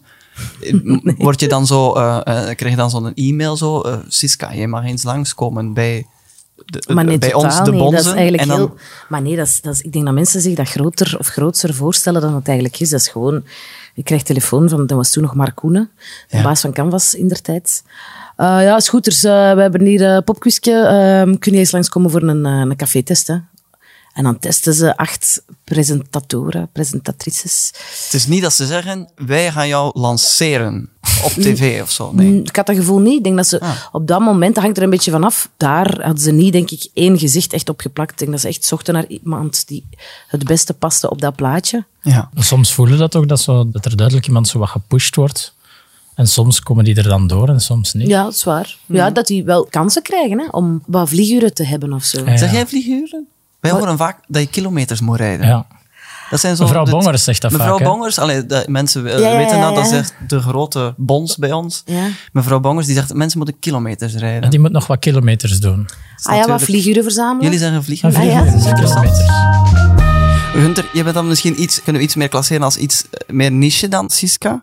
[0.62, 0.74] eh,
[1.18, 3.82] word je dan zo, eh, eh, krijg je dan zo'n e-mail zo?
[3.82, 6.06] eh, Siska, je mag eens langskomen bij,
[6.66, 7.92] de, Maar nee, bij totaal ons, de bonzen.
[7.92, 8.76] Dat is eigenlijk en dan, heel...
[9.10, 11.74] Maar nee, dat is, dat is, ik denk dat mensen zich dat groter of grootser
[11.74, 12.90] voorstellen dan het eigenlijk is.
[12.90, 13.44] Dat is gewoon...
[13.96, 14.88] Ik krijg telefoon van...
[14.88, 15.92] Dat was toen nog Mark Koenen,
[16.30, 16.44] de Ja.
[16.44, 17.84] baas van Canvas in der tijd.
[18.36, 20.72] Eh, ja, scooters, eh, we hebben hier een popquizje.
[20.74, 23.38] Eh, kun je eens langskomen voor een, eh, een café-test, hè?
[24.14, 27.72] En dan testen ze acht presentatoren, presentatrices.
[28.04, 30.90] het is niet dat ze zeggen, wij gaan jou lanceren
[31.24, 32.12] op tv of zo.
[32.14, 32.28] Nee.
[32.32, 33.18] Mm, Ik had dat gevoel niet.
[33.18, 33.70] Ik denk dat ze Ah.
[33.92, 36.88] op dat moment, dat hangt er een beetje vanaf, daar hadden ze niet, denk ik,
[36.94, 38.12] één gezicht echt opgeplakt.
[38.12, 39.86] Ik denk dat ze echt zochten naar iemand die
[40.28, 41.84] het beste paste op dat plaatje.
[42.02, 42.30] Ja.
[42.36, 45.54] Soms voel je dat ook, dat, zo, dat er duidelijk iemand zo wat gepusht wordt.
[46.16, 48.08] En soms komen die er dan door en soms niet.
[48.08, 48.78] Ja, dat is waar.
[48.86, 52.26] Ja, dat die wel kansen krijgen hè, om wat vlieguren te hebben of zo.
[52.26, 52.38] Ja.
[52.38, 53.28] Zeg jij vlieguren?
[53.60, 55.48] Wij horen vaak dat je kilometers moet rijden.
[55.48, 55.66] Ja.
[56.34, 57.86] Dat zijn zo Mevrouw de- Bongers zegt dat Mevrouw vaak, hè?
[57.86, 60.94] Bongers, allee, de, mensen eh, Ja, ja, weten ja, dat, dat is echt de grote
[60.98, 61.82] bons bij ons.
[61.86, 62.08] Ja.
[62.32, 64.42] Mevrouw Bongers die zegt, mensen moeten kilometers rijden.
[64.42, 65.88] En die moet nog wat kilometers doen.
[66.24, 67.44] Ah ja, wat vlieguren verzamelen.
[67.44, 68.14] Jullie zeggen vliegen.
[68.14, 68.44] En Ah, ja.
[68.46, 68.80] Interessant.
[68.80, 69.28] kilometers.
[70.54, 73.52] Hunter, je bent dan misschien iets, kunnen we iets meer klasseren als iets eh, meer
[73.52, 74.62] niche dan Siska.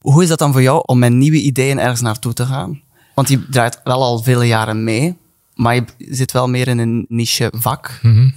[0.00, 2.80] Hoe is dat dan voor jou om met nieuwe ideeën ergens naartoe te gaan?
[3.14, 5.16] Want je draait wel al vele jaren mee,
[5.54, 7.98] maar je zit wel meer in een niche vak.
[8.02, 8.30] Mhm.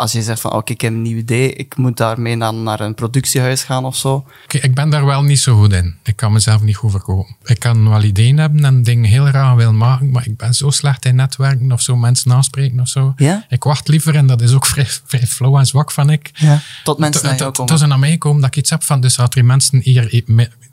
[0.00, 2.80] Als je zegt van, oké, ik heb een nieuw idee, ik moet daarmee dan naar
[2.80, 4.12] een productiehuis gaan of zo.
[4.44, 5.94] Oké, ik ben daar wel niet zo goed in.
[6.04, 7.36] Ik kan mezelf niet goed verkopen.
[7.44, 10.70] Ik kan wel ideeën hebben en dingen heel graag willen maken, maar ik ben zo
[10.70, 13.12] slecht in netwerken of zo, mensen aanspreken of zo.
[13.16, 13.44] Ja?
[13.48, 16.30] Ik wacht liever, en dat is ook vrij, vrij flow en zwak van ik.
[16.34, 16.60] Ja.
[16.84, 17.72] Tot mensen naar jou komen.
[17.72, 20.24] Het is naar mij komen dat ik iets heb van, dus als er mensen hier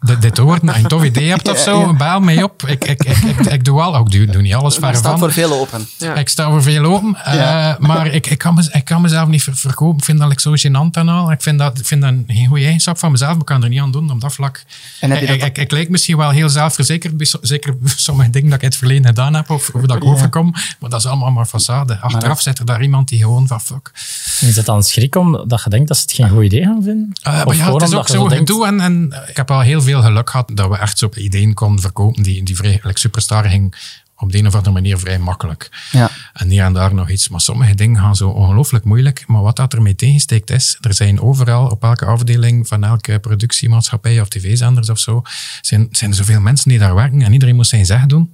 [0.02, 2.64] dit, dit horen en een tof idee hebt of zo, bel mij op.
[2.68, 5.10] Ik, ik, ik, ik, ik doe al, ik doe, doe niet alles Er verre staat
[5.12, 5.20] van.
[5.20, 5.88] voor veel open.
[6.16, 9.44] Ik sta voor veel open, eh, maar ik, ik, kan mez- ik kan mezelf niet
[9.44, 9.98] ver- verkopen.
[9.98, 11.32] Ik vind dat ik zo gênant en al.
[11.32, 13.70] Ik vind dat, ik vind dat geen goede eigenschap van mezelf, maar ik kan er
[13.70, 14.64] niet aan doen op dat vlak.
[15.00, 17.78] En heb je ik, dat- ik, ik lijk misschien wel heel zelfverzekerd bij so- zeker
[17.78, 20.52] bij sommige dingen dat ik in het verleden gedaan heb of, of dat ik overkom,
[20.80, 22.00] maar dat is allemaal maar façade.
[22.00, 23.92] Achteraf zit er daar iemand die gewoon van fuck.
[24.40, 27.12] Is het dan schrik omdat je denkt dat ze het geen goed idee gaan vinden?
[27.24, 28.66] Maar Of ja, het is ook zo denkt-.
[28.66, 31.82] En, en ik heb al heel veel geluk gehad dat we echt zo ideeën konden
[31.82, 33.76] verkopen die, die vrij, like Superstar ging
[34.18, 35.70] op de een of andere manier vrij makkelijk.
[35.92, 36.10] Ja.
[36.34, 37.30] En hier en daar nog iets.
[37.30, 39.24] Maar sommige dingen gaan zo ongelooflijk moeilijk.
[39.28, 44.22] Maar wat dat ermee tegensteekt is, er zijn overal op elke afdeling van elke productiemaatschappij
[44.22, 45.22] of tv-zenders of zo,
[45.62, 48.34] zijn, zijn er zoveel mensen die daar werken en iedereen moet zijn zeg doen.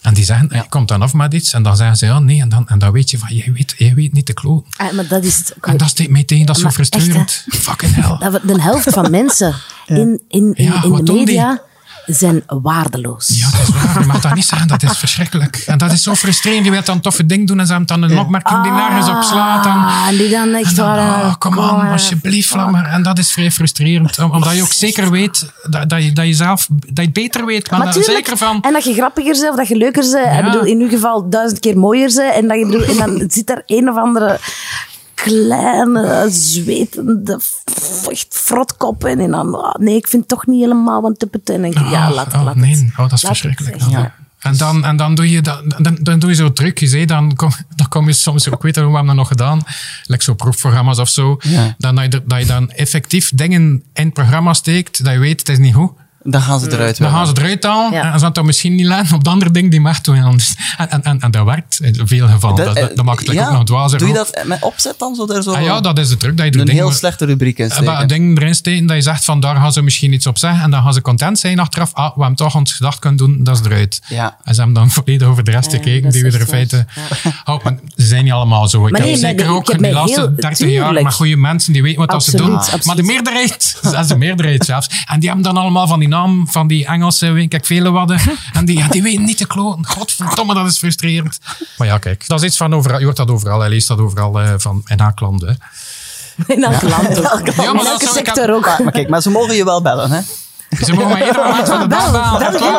[0.00, 2.40] En die zeggen, je komt dan af met iets en dan zeggen ze ja, nee.
[2.40, 4.70] En dan, en dan weet je van, jij weet, jij weet niet te kloten.
[4.76, 5.54] Ah, maar dat is het.
[5.60, 7.00] En dat steekt mij tegen, dat is zo Maar echt, hè?
[7.00, 7.44] frustrerend.
[7.48, 8.40] Fucking hell.
[8.54, 9.54] De helft van mensen
[9.86, 11.40] in, in, in, Ja, de doen die?
[12.06, 13.28] Zijn waardeloos.
[13.34, 14.00] Ja, dat is waar.
[14.00, 14.68] Je mag dat niet zeggen.
[14.68, 15.56] Dat is verschrikkelijk.
[15.66, 16.64] En dat is zo frustrerend.
[16.64, 19.22] Je wilt dan toffe ding doen en ze hebben dan een opmerking die nergens op
[19.22, 19.64] slaat.
[19.66, 22.84] En, Ah, die dan echt en dan, waar, eh, oh, kom on, alsjeblieft, maar.
[22.86, 24.18] En dat is vrij frustrerend.
[24.18, 27.12] om- Omdat je ook zeker weet dat, dat, je, dat je zelf dat je het
[27.12, 27.70] beter weet.
[27.70, 28.14] Maar, Maar tuurlijk.
[28.14, 28.60] zeker van.
[28.62, 30.38] En dat je grappiger bent of dat je leuker bent.
[30.38, 32.34] Ik bedoel, in uw geval duizend keer mooier bent.
[32.34, 34.38] En, dat je bedoel, en dan zit er een of andere
[35.22, 39.20] kleine, zwetende, f- echt frotkop in.
[39.20, 41.86] En dan, ah, nee, ik vind het toch niet helemaal, want te En dan denk
[41.86, 42.84] ik, ja, Oh, laat, oh, laat nee, het.
[42.90, 43.80] oh, dat is Laat verschrikkelijk.
[43.80, 44.14] het, Ja.
[44.40, 46.92] En dan, en dan, doe je, dat- dan, dan doe je zo trucjes.
[46.92, 47.04] Hè.
[47.04, 49.60] Dan, kom, dan kom je soms, ik weet niet hoe we hebben dat nog gedaan,
[50.04, 51.36] like zo proefprogramma's of zo.
[51.40, 51.74] Ja.
[51.78, 53.62] Dan, dat, je, dat je dan effectief dingen
[53.94, 55.90] in het programma steekt, dat je weet, het is niet goed.
[56.24, 58.12] Dan gaan ze eruit Dan gaan ze eruit halen Ja.
[58.12, 60.16] en ze dat misschien niet laten op de andere dingen die mag doen.
[60.16, 60.38] En,
[60.90, 62.64] en, en, en dat werkt in veel gevallen.
[62.64, 63.98] Dat, dat, dat maakt het ja, ook nog dwazer.
[63.98, 65.14] Doe je dat met opzet dan?
[65.14, 66.36] Zo, daar zo Ah ja, dat is de truc.
[66.36, 67.92] Dat je een heel slechte rubriek in Eh, steken.
[67.92, 70.62] maar dingen erin steken dat je zegt van daar gaan ze misschien iets op zeggen
[70.62, 71.94] en dan gaan ze content zijn achteraf.
[71.94, 74.02] Ah, we hebben toch ons gedacht kunnen doen, dat is eruit.
[74.08, 74.36] Ja.
[74.44, 76.86] En ze hebben dan volledig over de rest gekeken, dat die we er in feite...
[77.44, 78.86] Oh, maar ze zijn niet allemaal zo.
[78.86, 81.36] Ik Maar heb nee, maar zeker ook in de laatste heel- 30 jaar met goede
[81.36, 82.50] mensen die weten wat dat ze doen.
[82.84, 84.88] Maar de meerderheid, dat is de meerderheid zelfs.
[85.06, 88.20] En die hebben dan allemaal van die naam van die Engelse, weet ik, vele wadden.
[88.52, 89.86] En die, ja, die weten niet te kloten.
[89.86, 91.38] Godverdomme, dat is frustrerend.
[91.76, 92.98] Maar ja, kijk, dat is iets van overal.
[92.98, 94.82] Je hoort dat overal, hij leest dat overal eh, van,
[95.14, 95.40] land.
[95.40, 95.52] Hè.
[96.46, 97.16] In elk land.
[97.56, 98.64] Ja, maar In dat elke sector ook.
[98.66, 100.20] Maar, maar kijk, maar ze mogen je wel bellen, hè?
[100.84, 102.20] Ze mogen mij ieder moment van de dag Bel,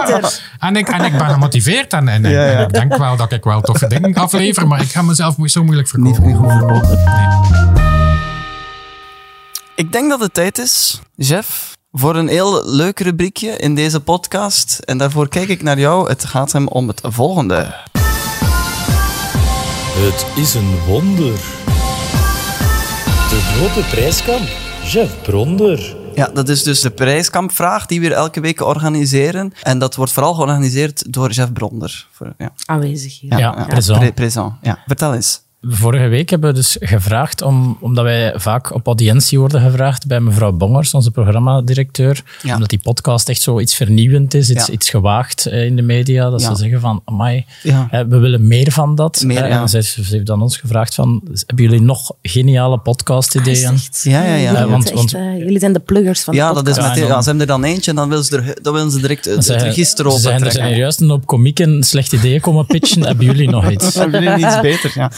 [0.05, 0.31] bellen.
[0.59, 2.51] En ik, en ik ben gemotiveerd en, en, en- Ja, ja.
[2.51, 5.63] en ik denk wel dat ik wel toffe dingen aflever, maar ik ga mezelf zo
[5.63, 6.23] moeilijk verkopen.
[6.27, 6.99] niet goed verkopen.
[9.75, 14.79] Ik denk dat het tijd is, Jeff, voor een heel leuk rubriekje in deze podcast.
[14.79, 16.09] En daarvoor kijk ik naar jou.
[16.09, 17.75] Het gaat hem om het volgende.
[19.95, 21.33] Het is een wonder.
[23.29, 24.47] De grote prijskamp.
[24.83, 25.95] Jeff Bronder.
[26.15, 29.53] Ja, dat is dus de prijskampvraag die we hier elke week organiseren.
[29.61, 32.07] En dat wordt vooral georganiseerd door Jeff Bronder.
[32.11, 32.53] Voor, ja.
[32.65, 33.37] Aanwezig hier.
[33.37, 34.13] Ja, présent.
[34.13, 34.53] Présent.
[34.61, 34.83] Ja.
[34.85, 35.41] Vertel eens.
[35.67, 40.19] Vorige week hebben we dus gevraagd, om, omdat wij vaak op audiëntie worden gevraagd bij
[40.19, 42.53] mevrouw Bongers, onze programmadirecteur, Ja.
[42.53, 44.73] omdat die podcast echt zo iets vernieuwend is, iets, Ja.
[44.73, 46.49] iets gewaagd eh, in de media, dat Ja.
[46.49, 47.87] ze zeggen van, amai, Ja.
[47.91, 49.21] eh, we willen meer van dat.
[49.25, 49.61] Meer, Eh, ja.
[49.61, 53.77] En ze, ze heeft dan ons gevraagd van, hebben jullie nog geniale podcast-ideeën?
[54.01, 54.35] Ja, ja, ja.
[54.35, 56.83] Jullie, Ja, want- echt, want- eh, jullie zijn de pluggers van Ja, de dat is
[56.83, 59.25] meteen, ze hebben er dan eentje en dan willen ze, er, dan willen ze direct
[59.25, 63.01] het, Ze- het register ze zijn, er juist een hoop komieken slechte ideeën komen pitchen.
[63.07, 63.93] hebben jullie nog iets?
[63.95, 64.91] Hebben jullie iets beter?
[64.95, 65.11] Ja.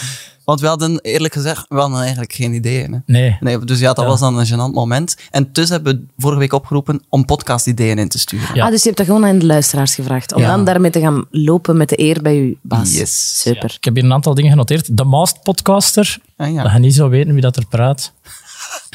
[0.45, 2.91] Want we hadden eerlijk gezegd, we hadden eigenlijk geen ideeën.
[2.93, 2.99] Hè?
[3.05, 3.37] Nee.
[3.39, 4.09] Nee, dus ja, dat Ja.
[4.09, 5.15] was dan een gênant moment.
[5.31, 8.55] En dus hebben we vorige week opgeroepen om podcast-ideeën in te sturen.
[8.55, 8.63] Ja.
[8.65, 10.33] Ah, dus je hebt dat gewoon aan de luisteraars gevraagd.
[10.33, 10.47] Om Ja.
[10.55, 12.93] dan daarmee te gaan lopen met de eer bij uw baas.
[12.95, 13.41] Yes.
[13.41, 13.73] Super.
[13.77, 14.97] Ik heb hier een aantal dingen genoteerd.
[14.97, 16.17] De Maast Podcaster.
[16.37, 16.63] Ah, ja.
[16.63, 18.11] Dat je niet zo weten wie dat er praat.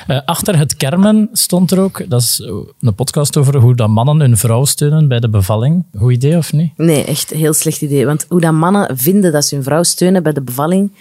[0.07, 2.03] Eh, achter het kermen stond er ook.
[2.11, 5.85] Dat is eh, een podcast over hoe dat mannen hun vrouw steunen bij de bevalling.
[5.99, 6.73] Goed idee of niet?
[6.77, 8.07] Nee, echt een heel slecht idee.
[8.07, 10.93] Want hoe dat mannen vinden dat ze hun vrouw steunen bij de bevalling,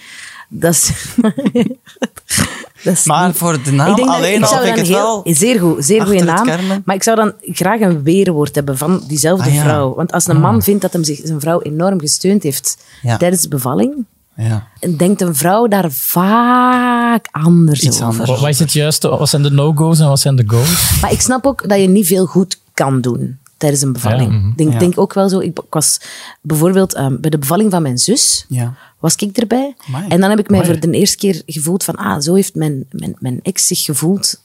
[0.50, 0.92] dat is...
[2.84, 4.76] dat is Maar niet- voor de naam Ik denk dat- alleen ik al vind ik
[4.76, 5.34] het heel- wel...
[5.36, 6.48] Zeer goed, zeer goede naam.
[6.86, 9.62] Maar ik zou dan graag een weerwoord hebben van diezelfde Ah, ja.
[9.64, 9.96] vrouw.
[9.96, 13.18] Want als een man vindt dat hem zich, zijn vrouw enorm gesteund heeft Ja.
[13.18, 14.68] tijdens de bevalling, Ja.
[14.98, 18.20] denkt een vrouw daar vaak anders Iets over.
[18.22, 18.40] anders.
[18.40, 19.10] Wat is het juiste?
[19.10, 21.00] Wat zijn de no-go's en wat zijn de go's?
[21.02, 24.32] Maar ik snap ook dat je niet veel goed kan doen tijdens een bevalling.
[24.32, 24.80] Ja, Ik denk, Ja.
[24.80, 25.39] denk ook wel zo.
[25.39, 26.02] Ik, ik was
[26.41, 28.45] bijvoorbeeld ehm, bij de bevalling van mijn zus.
[28.50, 28.74] Ja.
[29.00, 29.76] Was ik erbij?
[29.88, 30.08] Amai.
[30.08, 30.80] En dan heb ik mij Amai.
[30.80, 34.41] voor de eerste keer gevoeld van, ah, zo heeft mijn, mijn, mijn ex zich gevoeld.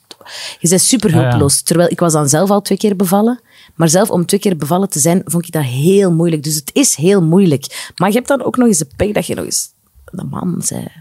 [0.60, 1.20] Je bent super ja.
[1.20, 1.62] hulpeloos.
[1.62, 3.40] Terwijl ik was dan zelf al twee keer bevallen.
[3.74, 6.42] Maar zelf om twee keer bevallen te zijn, vond ik dat heel moeilijk.
[6.42, 7.92] Dus het is heel moeilijk.
[7.96, 9.68] Maar je hebt dan ook nog eens de pech dat je nog eens
[10.10, 10.86] de man zei.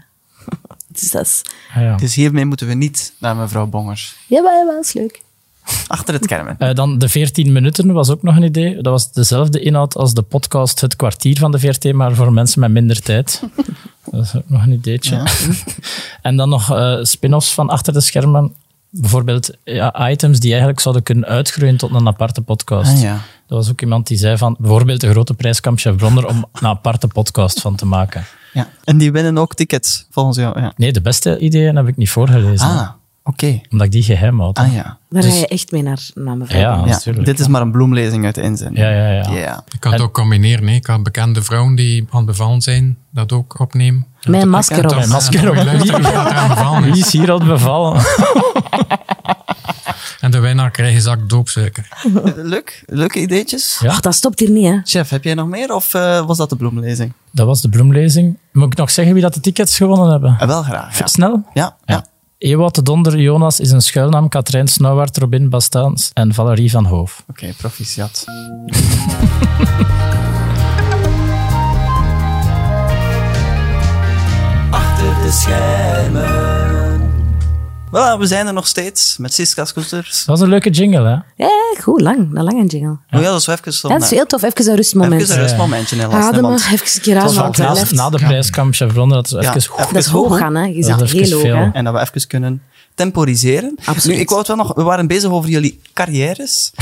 [0.88, 1.42] Dus dat is...
[1.74, 1.96] Ah, ja.
[1.96, 4.16] Dus hiermee moeten we niet naar mevrouw Bongers.
[4.26, 5.22] Jawel, jawel, is leuk.
[5.86, 6.58] Achter het kermen.
[6.58, 8.74] Eh, dan de 14 minuten was ook nog een idee.
[8.74, 12.60] Dat was dezelfde inhoud als de podcast Het Kwartier van de VRT, maar voor mensen
[12.60, 13.42] met minder tijd.
[14.10, 15.22] Dat is ook nog een ideetje.
[16.22, 18.54] en dan nog eh, spin-offs van achter de schermen.
[18.90, 22.90] Bijvoorbeeld ja, items die eigenlijk zouden kunnen uitgroeien tot een aparte podcast.
[22.90, 23.20] Ah, ja.
[23.46, 26.66] Dat was ook iemand die zei van, bijvoorbeeld de grote prijskamp Chef Bronder, om een
[26.66, 28.24] aparte podcast van te maken.
[28.52, 28.68] Ja.
[28.84, 30.60] En die winnen ook tickets, volgens jou.
[30.60, 30.72] Ja.
[30.76, 32.66] Nee, de beste ideeën heb ik niet voorgelezen.
[32.66, 32.88] Ah,
[33.24, 33.60] oké.
[33.70, 34.58] Omdat ik die geheim houd.
[34.58, 34.98] Ah ja.
[35.08, 36.60] Daar Dus- ga je echt mee naar, naar mevrouw.
[36.60, 36.84] Ja, ja.
[36.84, 37.26] natuurlijk.
[37.26, 38.78] Dit is maar een bloemlezing uit de inzending.
[38.78, 39.30] Ja, ja, ja.
[39.32, 39.64] Ja.
[39.72, 40.66] Ik kan het ook combineren.
[40.68, 40.74] hè.
[40.74, 44.06] Ik kan bekende vrouwen die aan het bevallen zijn, dat ook opnemen.
[44.28, 44.94] Met een masker op.
[44.94, 46.82] Mijn masker En dan op.
[46.84, 47.12] wie is.
[47.12, 48.02] hier al bevallen?
[50.20, 51.88] En de winnaar krijgt een zak doopsuiker.
[52.36, 52.82] Leuk.
[52.86, 53.78] Leuke ideetjes.
[53.82, 53.90] Ja.
[53.90, 54.80] Ach, dat stopt hier niet, hè.
[54.84, 57.12] Chef, heb jij nog meer of eh, was dat de bloemlezing?
[57.30, 58.36] Dat was de bloemlezing.
[58.52, 60.36] Moet ik nog zeggen wie dat de tickets gewonnen hebben?
[60.38, 61.06] Eh, wel graag, ja.
[61.06, 61.44] Snel?
[61.54, 62.04] Ja, ja.
[62.44, 64.28] Ewout de Donder Jonas is een schuilnaam.
[64.28, 67.24] Katrijn Snauwaard, Robin Bastaans en Valerie van Hoof.
[67.28, 68.24] Oké, proficiat.
[74.70, 76.63] Achter de schermen.
[77.94, 80.18] Voilà, we zijn er nog steeds met Siska Scooters.
[80.18, 81.44] Dat was een leuke jingle, hè?
[81.44, 82.36] Ja, goed, lang.
[82.36, 82.90] Een lange jingle.
[82.90, 83.90] Oh ja, dat is wel even zo'n...
[83.90, 84.42] Ja, dat is heel tof.
[84.42, 85.22] Even een rustmoment.
[85.22, 86.14] Even een rustmomentje want
[86.64, 88.74] even een keer ook na, na de prijskamp.
[89.10, 89.56] Dat is Ja, even...
[89.56, 90.64] even Dat is hoog gaan, hè.
[90.64, 91.56] Je zit heel hoog, veel.
[91.56, 91.70] hè.
[91.72, 92.62] En dat we even kunnen
[92.94, 93.78] temporiseren.
[93.84, 94.16] Absoluut.
[94.16, 94.74] Nu, ik wou het wel nog...
[94.74, 96.72] We waren bezig over jullie carrières.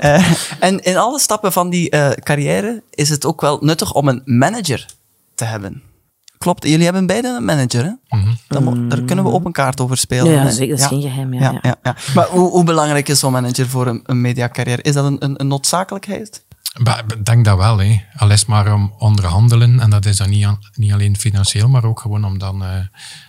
[0.00, 4.08] Eh, en in alle stappen van die eh, carrière is het ook wel nuttig om
[4.08, 4.86] een manager
[5.34, 5.82] te hebben.
[6.44, 8.18] Klopt, jullie hebben beide een manager, hè?
[8.48, 10.32] Daar, mo- daar kunnen we open kaart over spelen.
[10.32, 11.60] Ja, zeker, dat is geen geheim, ja, Ja, ja.
[11.62, 11.96] ja, ja.
[12.14, 14.82] Maar hoe, hoe belangrijk is zo'n manager voor een, een mediacarrière?
[14.82, 16.44] Is dat een, een, een noodzakelijkheid?
[16.82, 18.00] Maar Ik denk dat wel, hè.
[18.16, 19.80] al is het maar om onderhandelen.
[19.80, 22.76] En dat is dan niet, aan- niet alleen financieel, maar ook gewoon om dan eh,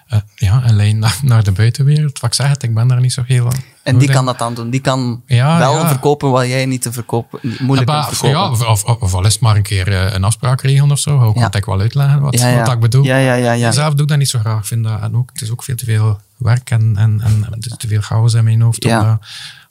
[0.08, 2.20] eh, ja, een lijn naar, naar de buitenwereld.
[2.20, 3.52] Wat ik zeg, het, ik ben daar niet zo heel...
[3.84, 4.70] En die kan dat dan doen.
[4.70, 5.88] Die kan Ja, wel ja.
[5.88, 8.30] verkopen wat jij niet te verkopen, moeilijk kunt verkopen.
[8.30, 11.00] ja, of, of, of, al is het maar een keer eh, een afspraak regelen of
[11.00, 11.20] zo.
[11.22, 11.48] Ook Ja.
[11.50, 13.04] kan ik wel uitleggen wat, wat ik bedoel.
[13.04, 13.72] Ja, ja, ja, ja.
[13.72, 14.68] Zelf doe ik dat niet zo graag.
[14.68, 17.88] Vind dat, en ook, het is ook veel te veel werk en, en, en te
[17.88, 19.18] veel chaos in mijn hoofd om dat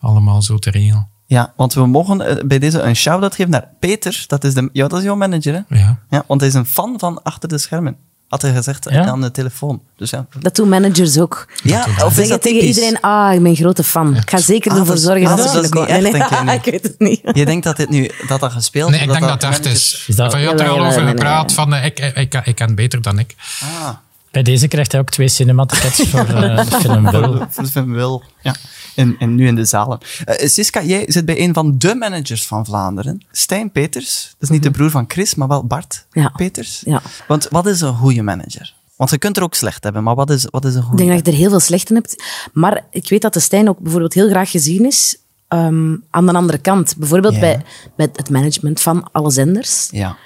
[0.01, 1.09] allemaal zo te regelen.
[1.27, 4.25] Ja, want we mogen eh, bij deze een shout-out geven naar Peter.
[4.27, 5.79] Dat is, de, ja, dat is jouw manager, hè?
[5.79, 5.99] Ja.
[6.11, 7.97] Ja, want hij is een fan van Achter de Schermen.
[8.31, 9.07] Had hij gezegd eh, Ja?
[9.07, 9.81] aan de telefoon.
[9.97, 10.27] Dus ja.
[10.39, 11.47] Dat doen managers ook.
[11.63, 12.77] Ja, of is Zeggen dat tegen typisch?
[12.77, 14.17] iedereen, ah, ik ben een grote fan.
[14.17, 15.89] Ik ga zeker Ah, ervoor dat is- zorgen ah, dat dus ze dat is niet
[15.89, 17.21] echt, denk ik weet het niet.
[17.33, 19.75] Je denkt dat dit nu dat dat gespeeld Nee, ik denk dat dat het echt
[19.77, 20.05] is.
[20.07, 21.55] Is dat- Van, je had er al over jawel, nee, nee, gepraat nee.
[21.55, 23.35] van eh, ik, ik, ik, ik ken beter dan ik.
[23.63, 23.89] Ah,
[24.31, 27.47] Bij deze krijgt hij ook twee cinematickets voor eh, de film Wil.
[27.51, 28.23] voor de film Wil.
[28.43, 28.55] Ja.
[28.97, 29.99] En, en nu in de zalen.
[30.25, 33.21] Eh, Siska, jij zit bij een van de managers van Vlaanderen.
[33.33, 34.35] Stijn Peters.
[34.39, 36.21] Dat is niet de broer van Chris, maar wel Bart Mhm.
[36.21, 36.33] Ja.
[36.37, 36.83] Peters.
[36.85, 37.03] Ja.
[37.29, 38.75] Want wat is een goede manager?
[38.97, 41.03] Want je kunt er ook slecht hebben, maar wat is, wat is een Ik goede?
[41.05, 42.23] denk dat je er heel veel slecht in hebt.
[42.53, 45.17] Maar ik weet dat de Stijn ook bijvoorbeeld heel graag gezien is
[45.49, 46.97] ehm, aan de andere kant.
[46.97, 47.63] Bijvoorbeeld bij,
[47.97, 49.89] bij het management van alle zenders.
[49.91, 50.17] Ja.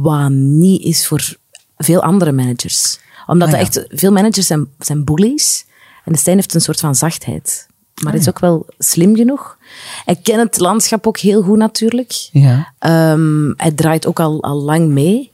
[0.00, 1.34] Wat niet is voor
[1.76, 2.98] veel andere managers.
[3.26, 3.60] Omdat Ah, ja.
[3.60, 5.64] echt, veel managers zijn, zijn bullies.
[6.04, 7.66] En de Stijn heeft een soort van zachtheid.
[8.02, 9.56] Maar Ah, hij is ook wel slim genoeg.
[10.04, 12.28] Hij kent het landschap ook heel goed natuurlijk.
[12.32, 12.72] Ja.
[12.78, 15.30] Ehm, hij draait ook al, al lang mee.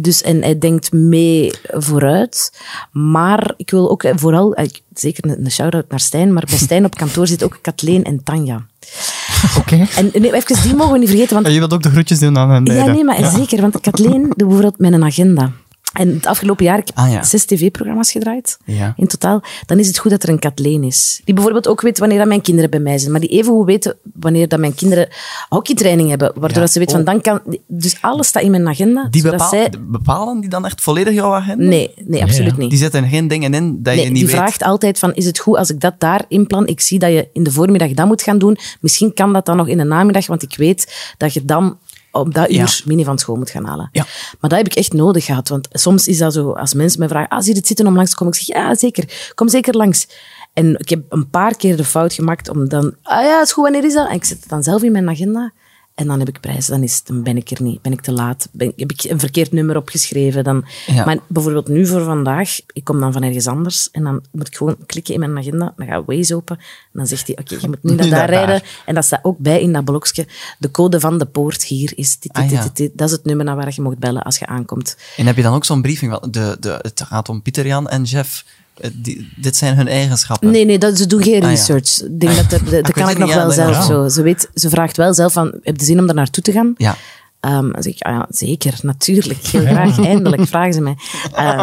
[0.00, 2.60] Dus, en hij denkt mee vooruit.
[2.92, 6.84] Maar ik wil ook eh, vooral, eh, zeker een, shout-out naar Stijn, maar bij Stijn
[6.84, 8.66] op kantoor zit ook Kathleen en Tanja.
[9.58, 9.86] Oké.
[9.96, 12.38] En nee, even, die mogen we niet vergeten, want Je wilt ook de groetjes doen
[12.38, 13.60] aan hen ja, nee, maar zeker.
[13.60, 15.52] Want Kathleen doet bijvoorbeeld met een agenda.
[15.96, 17.22] En het afgelopen jaar heb ik Ah, ja.
[17.22, 18.58] zes tv-programma's gedraaid.
[18.64, 18.94] Ja.
[18.96, 19.42] In totaal.
[19.66, 21.20] Dan is het goed dat er een Kathleen is.
[21.24, 23.10] Die bijvoorbeeld ook weet wanneer dat mijn kinderen bij mij zijn.
[23.10, 25.08] Maar die even goed weten wanneer dat mijn kinderen
[25.48, 26.32] hockeytraining hebben.
[26.34, 26.66] Waardoor Ja.
[26.68, 27.06] ze weet van Oh.
[27.06, 27.40] dan kan...
[27.66, 29.06] Dus alles staat in mijn agenda.
[29.10, 29.72] Die zodat bepaal- zij...
[29.80, 31.64] bepalen die dan echt volledig jouw agenda?
[31.64, 32.70] Nee, nee, absoluut niet.
[32.70, 34.34] Die zetten geen dingen in dat je niet die weet.
[34.34, 36.66] vraagt altijd van, is het goed als ik dat daar inplan?
[36.66, 38.56] Ik zie dat je in de voormiddag dat moet gaan doen.
[38.80, 41.78] Misschien kan dat dan nog in de namiddag, want ik weet dat je dan
[42.20, 42.60] op dat Ja.
[42.62, 43.88] uur mini van school moet gaan halen.
[43.92, 44.02] Ja.
[44.40, 45.48] Maar dat heb ik echt nodig gehad.
[45.48, 47.94] Want soms is dat zo, als mensen me vragen, ah, zie je het zitten om
[47.94, 48.34] langs te komen?
[48.34, 49.30] Ik zeg, ja, zeker.
[49.34, 50.08] Kom zeker langs.
[50.52, 53.62] En ik heb een paar keer de fout gemaakt om dan, ah ja, is goed,
[53.64, 54.08] wanneer is dat?
[54.08, 55.52] En ik zet het dan zelf in mijn agenda.
[55.96, 57.82] En dan heb ik prijs, dan, is, het- dan ben ik er niet.
[57.82, 58.48] Ben ik te laat?
[58.52, 60.44] Ben, heb ik een verkeerd nummer opgeschreven?
[60.44, 61.04] Dan, Ja.
[61.04, 64.56] Maar bijvoorbeeld nu voor vandaag, ik kom dan van ergens anders en dan moet ik
[64.56, 67.68] gewoon klikken in mijn agenda, dan gaat Waze open en dan zegt hij, oké, je
[67.68, 68.62] moet nu naar daar rijden.
[68.86, 70.26] En dat staat ook bij in dat blokje.
[70.58, 72.62] De code van de poort hier is dit, dit, Ah, dit, ja.
[72.62, 72.90] dit, dit.
[72.94, 74.96] Dat is het nummer naar waar je mocht bellen als je aankomt.
[75.16, 76.18] En heb je dan ook zo'n briefing?
[76.20, 78.44] De, de, het gaat om Pieter Jan en Jeff.
[78.80, 80.50] Eh, Die, dit zijn hun eigenschappen.
[80.50, 81.48] Nee, nee, dat, ze doen geen Ah, ja.
[81.48, 82.02] research.
[82.18, 84.08] Denk dat de- dat weet kan ik nog wel dat- zelf zo.
[84.08, 86.74] Ze, weet, ze vraagt wel zelf van, heb je zin om daar naartoe te gaan?
[86.76, 86.96] Ja.
[87.40, 90.96] Ehm, dan zeg ik, ah ja, zeker, natuurlijk, heel graag, eindelijk, vragen ze mij.
[91.34, 91.62] Eh,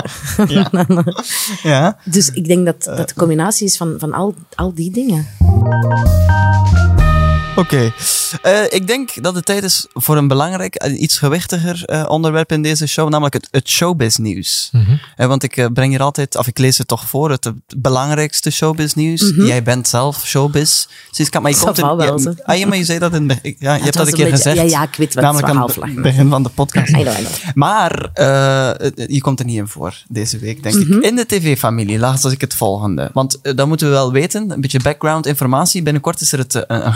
[1.63, 1.97] Ja.
[2.05, 5.27] dus ik denk dat dat de combinatie is van, van al, al die dingen.
[7.63, 7.93] Oké.
[8.41, 12.51] Eh, ik denk dat het tijd is voor een belangrijk, en iets gewichtiger eh, onderwerp
[12.51, 14.71] in deze show, namelijk het, het showbiz-nieuws.
[15.15, 17.55] Eh, want ik eh, breng hier altijd, of ik lees het toch voor, het, het
[17.77, 19.33] belangrijkste showbiz-nieuws.
[19.35, 20.85] Jij bent zelf showbiz.
[21.11, 22.33] Siska, maar je komt er- wel, ja, zo.
[22.43, 23.39] ah, ja, maar je zei dat in.
[23.59, 24.55] Ja, je hebt dat een keer beetje- gezegd.
[24.57, 26.89] ja, ja, ik weet wat, het Namelijk aan het begin van de podcast.
[26.97, 27.55] I know, I know.
[27.55, 30.93] Maar eh, je komt er niet in voor deze week, denk Mhm.
[30.93, 31.03] ik.
[31.03, 33.09] In de tv-familie las ik het volgende.
[33.13, 34.51] Want eh, dat moeten we wel weten.
[34.51, 35.81] Een beetje background informatie.
[35.83, 36.93] Binnenkort is er het, eh, een, een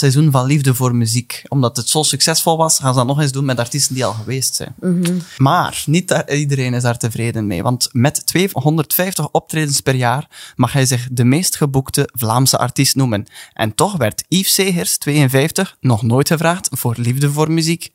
[0.00, 1.42] gala-seizoen van Liefde voor Muziek.
[1.48, 4.12] Omdat het zo succesvol was, gaan ze dat nog eens doen met artiesten die al
[4.12, 4.74] geweest zijn.
[4.80, 5.18] Mhm.
[5.36, 7.62] Maar niet iedereen is daar tevreden mee.
[7.62, 13.26] Want met 250 optredens per jaar mag hij zich de meest geboekte Vlaamse artiest noemen.
[13.52, 17.90] En toch werd Yves Segers, 52, nog nooit gevraagd voor Liefde voor Muziek.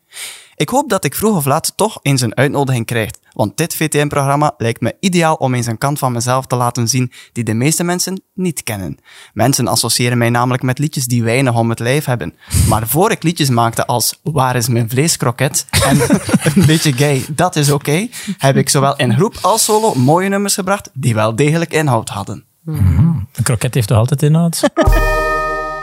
[0.57, 4.53] Ik hoop dat ik vroeg of laat toch eens een uitnodiging krijg, want dit VTM-programma
[4.57, 7.83] lijkt me ideaal om eens een kant van mezelf te laten zien die de meeste
[7.83, 8.97] mensen niet kennen.
[9.33, 12.33] Mensen associëren mij namelijk met liedjes die weinig om het lijf hebben.
[12.67, 15.99] Maar voor ik liedjes maakte als Waar is mijn vleeskroket en
[16.55, 20.53] een beetje gay, dat is oké, heb ik zowel in groep als solo mooie nummers
[20.53, 22.43] gebracht die wel degelijk inhoud hadden.
[22.65, 24.61] Een kroket heeft toch altijd inhoud?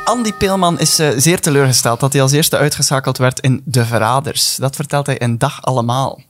[0.05, 4.57] Andy Peelman is eh, zeer teleurgesteld dat hij als eerste uitgeschakeld werd in De Verraders.
[4.57, 6.21] Dat vertelt hij in Dag Allemaal.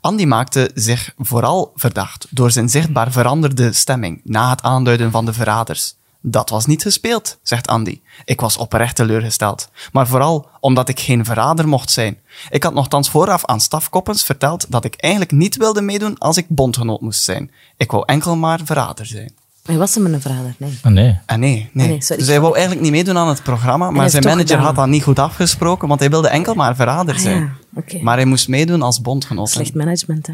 [0.00, 5.32] Andy maakte zich vooral verdacht door zijn zichtbaar veranderde stemming na het aanduiden van de
[5.32, 5.96] verraders.
[6.20, 8.00] Dat was niet gespeeld, zegt Andy.
[8.24, 9.68] Ik was oprecht teleurgesteld.
[9.92, 12.18] Maar vooral omdat ik geen verrader mocht zijn.
[12.50, 16.48] Ik had nogthans vooraf aan stafkoppens verteld dat ik eigenlijk niet wilde meedoen als ik
[16.48, 17.50] bondgenoot moest zijn.
[17.76, 19.34] Ik wou enkel maar verrader zijn.
[19.68, 20.78] Hij was hem een verrader, nee.
[20.82, 21.18] Ah, nee.
[21.26, 21.92] Ah, nee, nee.
[21.92, 24.64] Ah, dus hij wou eigenlijk niet meedoen aan het programma, maar zijn manager gedaan.
[24.64, 27.52] had dat niet goed afgesproken, want hij wilde enkel maar verrader Ah, zijn.
[27.86, 27.98] ja.
[28.02, 29.48] Maar hij moest meedoen als bondgenoot.
[29.50, 30.32] Slecht management, hè.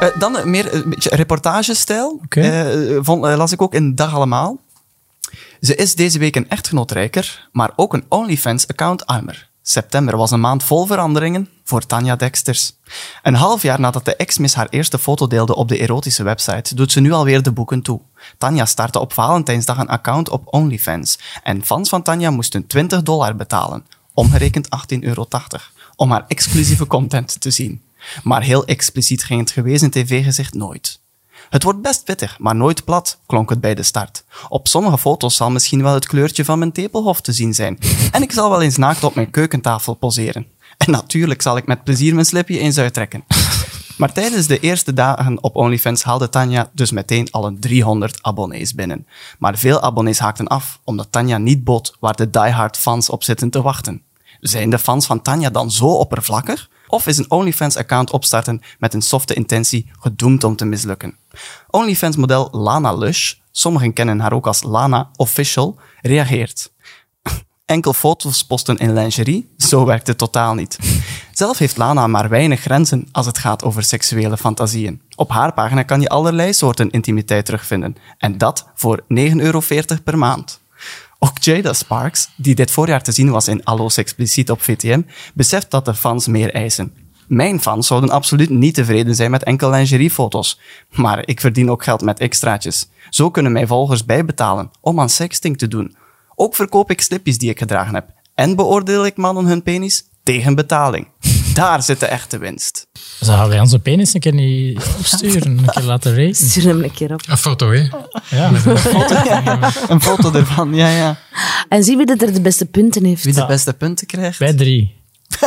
[0.00, 2.20] Eh, dan eh, meer een beetje reportagestijl.
[2.28, 2.66] Eh,
[3.00, 4.58] vond- eh, las ik ook in Dag Allemaal.
[5.60, 9.47] Ze is deze week een echtgenootrijker, maar ook een OnlyFans-account armer.
[9.70, 12.72] September was een maand vol veranderingen voor Tanja Dexters.
[13.22, 16.92] Een half jaar nadat de ex-miss haar eerste foto deelde op de erotische website, doet
[16.92, 18.00] ze nu alweer de boeken toe.
[18.38, 21.18] Tanja startte op Valentijnsdag een account op OnlyFans.
[21.42, 25.26] En fans van Tanja moesten 20 dollar betalen, omgerekend 18,80 euro,
[25.96, 27.82] om haar exclusieve content te zien.
[28.22, 30.97] Maar heel expliciet ging het gewezen tv-gezicht nooit.
[31.48, 34.24] Het wordt best pittig, maar nooit plat, klonk het bij de start.
[34.48, 37.78] Op sommige foto's zal misschien wel het kleurtje van mijn tepelhof te zien zijn.
[38.12, 40.46] En ik zal wel eens naakt op mijn keukentafel poseren.
[40.76, 43.24] En natuurlijk zal ik met plezier mijn slipje eens uittrekken.
[43.98, 48.74] Maar tijdens de eerste dagen op OnlyFans haalde Tanja dus meteen al een 300 abonnees
[48.74, 49.06] binnen.
[49.38, 53.50] Maar veel abonnees haakten af, omdat Tanja niet bood waar de diehard fans op zitten
[53.50, 54.02] te wachten.
[54.40, 56.68] Zijn de fans van Tanja dan zo oppervlakkig?
[56.88, 61.16] Of is een OnlyFans-account opstarten met een softe intentie gedoemd om te mislukken?
[61.70, 66.72] OnlyFans-model Lana Lush, sommigen kennen haar ook als Lana Official, reageert.
[67.64, 70.78] Enkel foto's posten in lingerie, zo werkt het totaal niet.
[71.32, 75.02] Zelf heeft Lana maar weinig grenzen als het gaat over seksuele fantasieën.
[75.14, 77.96] Op haar pagina kan je allerlei soorten intimiteit terugvinden.
[78.18, 79.60] En dat voor 9,40 euro
[80.04, 80.60] per maand.
[81.18, 85.02] Ook Jada Sparks, die dit voorjaar te zien was in Allo's Expliciet op VTM,
[85.34, 86.94] beseft dat de fans meer eisen.
[87.26, 90.60] Mijn fans zouden absoluut niet tevreden zijn met enkel lingeriefoto's.
[90.90, 92.88] Maar ik verdien ook geld met extraatjes.
[93.10, 95.96] Zo kunnen mijn volgers bijbetalen om aan sexting te doen.
[96.34, 98.10] Ook verkoop ik slipjes die ik gedragen heb.
[98.34, 101.08] En beoordeel ik mannen hun penis tegen betaling.
[101.58, 102.86] Daar zit de echte winst.
[103.20, 105.58] Zouden wij onze penis een keer niet opsturen?
[105.58, 106.48] Een keer laten racen?
[106.48, 107.20] Stuur hem een keer op.
[107.28, 107.82] Een foto, hè?
[108.36, 108.50] Ja.
[109.88, 111.16] Een foto ervan, ja, ja.
[111.68, 113.24] En zie wie dat er de beste punten heeft.
[113.24, 114.38] Wie de beste punten krijgt.
[114.38, 114.96] Wij drie.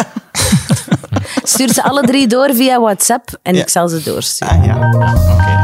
[1.43, 3.61] Stuur ze alle drie door via WhatsApp en Ja.
[3.61, 4.59] ik zal ze doorsturen.
[4.59, 4.89] Ah, ja.
[5.33, 5.59] Oké.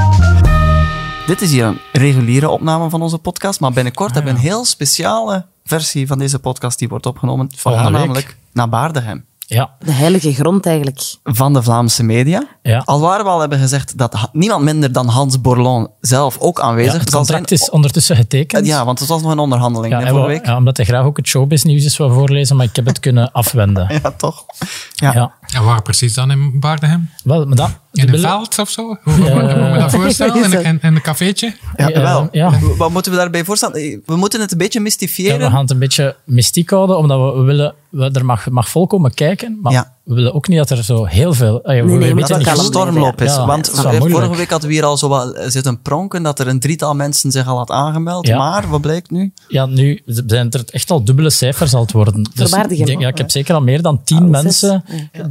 [1.28, 4.66] Dit is hier een reguliere opname van onze podcast, maar binnenkort hebben we een heel
[4.66, 7.50] speciale versie van deze podcast die wordt opgenomen.
[7.64, 7.74] Week.
[7.90, 9.26] namelijk naar Baardegem.
[9.50, 9.70] Ja.
[9.80, 11.16] De heilige grond eigenlijk.
[11.24, 12.48] Van de Vlaamse media.
[12.62, 12.82] Ja.
[12.86, 16.64] Al waar we al hebben gezegd dat niemand minder dan Hans Borlon zelf ook ja.
[16.64, 17.38] aanwezig Het zal zijn.
[17.40, 18.66] contract is ondertussen getekend.
[18.68, 20.46] Ja, want het was nog een onderhandeling Ja, vorige week.
[20.46, 23.32] ja, omdat hij graag ook het showbiz-nieuws is wil voorlezen, maar ik heb het kunnen
[23.32, 23.88] afwenden.
[24.04, 24.46] Ja, toch?
[24.94, 25.32] Ja.
[25.48, 25.60] Ja.
[25.60, 27.10] En waar precies dan in Baardenhem?
[27.24, 27.80] Wel, maar dat...
[27.94, 28.98] In de een veld of zo?
[29.04, 29.32] Hoe hoe moet
[29.72, 30.44] me dat voorstellen?
[30.44, 31.56] In een, in, in een cafeetje?
[31.78, 32.28] Ja, Ja, wel.
[32.32, 32.60] ja.
[32.78, 34.02] Wat moeten we daarbij voorstellen?
[34.06, 35.40] We moeten het een beetje Ja, mystifiëren.
[35.40, 37.74] we gaan het een beetje mystiek houden, omdat we, we willen...
[37.90, 39.96] we- er mag, mag vol komen kijken, maar Ja.
[40.08, 41.60] We willen ook niet dat er zo heel veel...
[41.64, 43.36] ja, we nee, weten maar dat er een stormloop is.
[43.36, 44.12] Ja, want is eh, moeilijk.
[44.12, 46.96] vorige week hadden we hier al zo wat eh, zitten pronken dat er een drietal
[46.96, 48.28] mensen zich al had aangemeld.
[48.28, 48.38] Ja.
[48.38, 49.32] Maar wat blijkt nu?
[49.48, 52.30] Ja, nu zijn er echt al dubbele cijfers al het worden.
[52.36, 54.30] Dus ik, denk, ja, ik heb zeker al meer dan tien zes.
[54.30, 54.84] mensen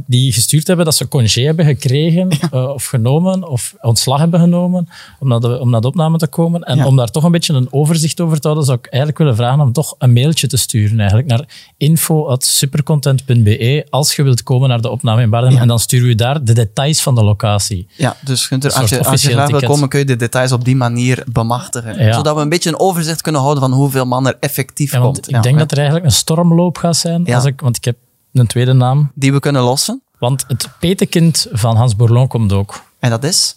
[0.05, 4.89] die gestuurd hebben dat ze congé hebben gekregen eh, of genomen of ontslag hebben genomen
[5.19, 6.61] om naar de, om naar de opname te komen.
[6.61, 6.85] En Ja.
[6.85, 9.59] om daar toch een beetje een overzicht over te houden, zou ik eigenlijk willen vragen
[9.59, 14.89] om toch een mailtje te sturen eigenlijk naar info.supercontent.be als je wilt komen naar de
[14.89, 15.57] opname in Baarden.
[15.57, 17.87] En dan sturen we daar de details van de locatie.
[17.95, 20.65] Ja, dus Gunther, als je, als je graag wil komen, kun je de details op
[20.65, 22.03] die manier bemachtigen.
[22.05, 22.13] Ja.
[22.13, 25.29] Zodat we een beetje een overzicht kunnen houden van hoeveel man er effectief Ja, komt.
[25.29, 27.97] ik denk dat er eigenlijk een stormloop gaat zijn, als ik, want ik heb
[28.33, 29.11] een tweede naam.
[29.15, 30.01] Die we kunnen lossen.
[30.19, 32.81] Want het petekind van Hans Bourlon komt ook.
[32.99, 33.56] En dat is...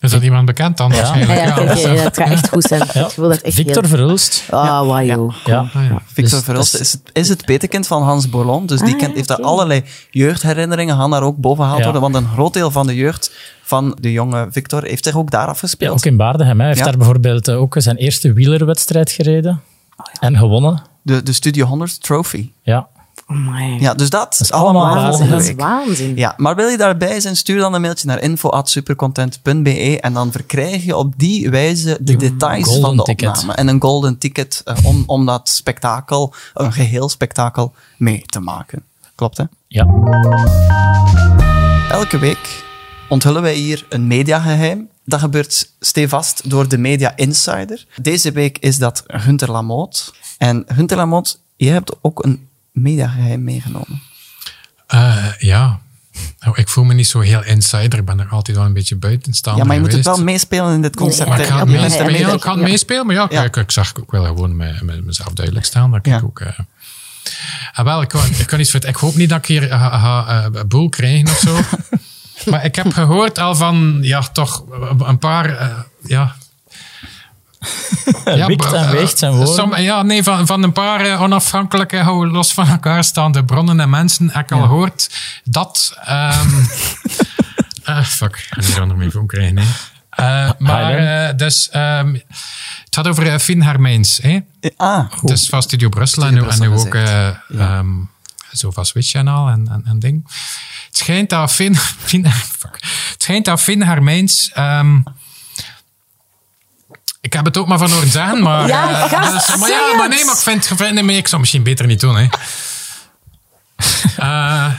[0.00, 1.14] Is dat iemand bekend dan Ja.
[1.16, 2.82] Ja, het gaat echt goed zijn.
[2.92, 3.06] Ja.
[3.08, 3.90] Ik wil dat echt Victor heel...
[3.90, 4.44] Verhulst.
[4.50, 5.34] Ah, wauw, joh.
[5.44, 5.58] Ja.
[5.58, 6.02] Ah, ja.
[6.06, 8.66] Victor Dus- Verhulst dus- is, het, is het petekind van Hans Borlon.
[8.66, 11.84] Dus die Ah, kent, ja, heeft daar allerlei jeugdherinneringen, gaan daar ook boven gehaald Ja.
[11.84, 12.02] worden.
[12.02, 13.30] Want een groot deel van de jeugd
[13.62, 15.92] van de jonge Victor heeft zich ook daar Ja, afgespeeld.
[15.98, 16.56] ook in Baardenhem.
[16.56, 16.58] hè.
[16.58, 16.84] Hij heeft Ja.
[16.86, 19.60] daar bijvoorbeeld eh, ook zijn eerste wielerwedstrijd gereden.
[19.96, 20.82] Oh, En gewonnen.
[21.02, 22.50] De, de Studio 100 Trophy.
[22.62, 22.86] Ja.
[23.26, 23.80] Amai.
[23.80, 25.30] Ja, dus dat, is allemaal waanzin.
[25.30, 26.16] Dat is waanzin.
[26.16, 30.84] Ja, maar wil je daarbij zijn, stuur dan een mailtje naar info.supercontent.be en dan verkrijg
[30.84, 33.28] je op die wijze de, details van de ticket.
[33.28, 33.52] opname.
[33.52, 38.84] En een golden ticket eh, om, om dat spektakel, een geheel spektakel, mee te maken.
[39.14, 39.44] Klopt, hè?
[39.68, 39.86] ja.
[41.90, 42.64] Elke week
[43.08, 44.88] onthullen wij hier een mediageheim.
[45.04, 47.86] Dat gebeurt stevast door de Media Insider.
[48.02, 50.14] Deze week is dat Hunter Lamoot.
[50.38, 54.02] En Hunter Lamoot, je hebt ook een mediageheim meegenomen.
[54.86, 55.80] Eh, ja.
[56.40, 57.98] Nou, ik voel me niet zo heel insider.
[57.98, 60.74] Ik ben er altijd wel een beetje buitenstaander Ja, maar je moet het wel meespelen
[60.74, 61.28] in dit concept.
[61.28, 62.32] Maar ik ga je meespelen, meedoet.
[62.34, 63.40] ik ga het meespelen, maar ja, Ja.
[63.40, 65.90] kijk, ik zag ik wil gewoon met, met mezelf duidelijk staan.
[65.90, 66.16] Dat Ja.
[66.16, 66.40] ik ook...
[66.40, 66.58] eh
[67.72, 70.88] ah, wel, ik kan, ik kan iets Ik hoop niet dat ik hier eh, boel
[70.88, 71.58] krijgen of zo.
[72.50, 74.64] maar ik heb gehoord al van, ja, toch
[74.98, 75.78] een paar, eh,
[78.36, 78.46] ja...
[78.46, 79.54] Wikt en eh, weegt zijn woorden.
[79.54, 83.80] som- ja, nee, van, van een paar eh, onafhankelijke, hou los van elkaar staande bronnen
[83.80, 85.10] en mensen heb ik al gehoord
[85.44, 85.92] dat...
[86.04, 89.58] ah, fuck, ik ga er nog mee voor krijgen.
[90.58, 92.12] Maar, dus, ehm,
[92.84, 94.18] het gaat over Finn Hermijns.
[94.22, 94.38] Hè?
[94.76, 97.28] Ah, Dus van Studio Brussel en, nu- en nu Brussel ook eh,
[97.60, 97.86] ehm,
[98.52, 100.28] zo van Switch en al en, en, en ding.
[100.86, 101.76] Het schijnt dat Finn,
[102.08, 102.78] Finn, fuck.
[103.12, 104.50] Het schijnt dat Finn Hermijns...
[107.26, 108.66] ik heb het ook maar van horen zeggen, maar...
[108.66, 111.38] Ja, eh, dus- maar ja, maar nee, maar ik vind, vind maar ik zou het
[111.38, 112.26] misschien beter niet doen, hè.
[114.16, 114.72] Eh,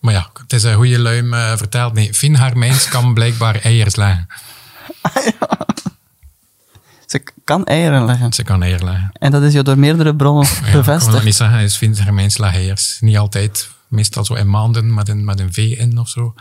[0.00, 1.92] maar ja, het is een goede luim eh, verteld.
[1.92, 4.26] Nee, Hermijns kan blijkbaar eiers leggen.
[7.06, 8.32] ze kan eieren leggen.
[8.32, 9.10] Ze kan eieren leggen.
[9.12, 11.24] En dat is je door meerdere bronnen Ja, ik kan dat bevestigd.
[11.24, 11.58] niet zeggen.
[11.58, 12.96] Is Finn Hermijns leggen eiers.
[13.00, 13.68] Niet altijd.
[13.88, 16.34] Meestal zo in maanden met een, met een V in of zo.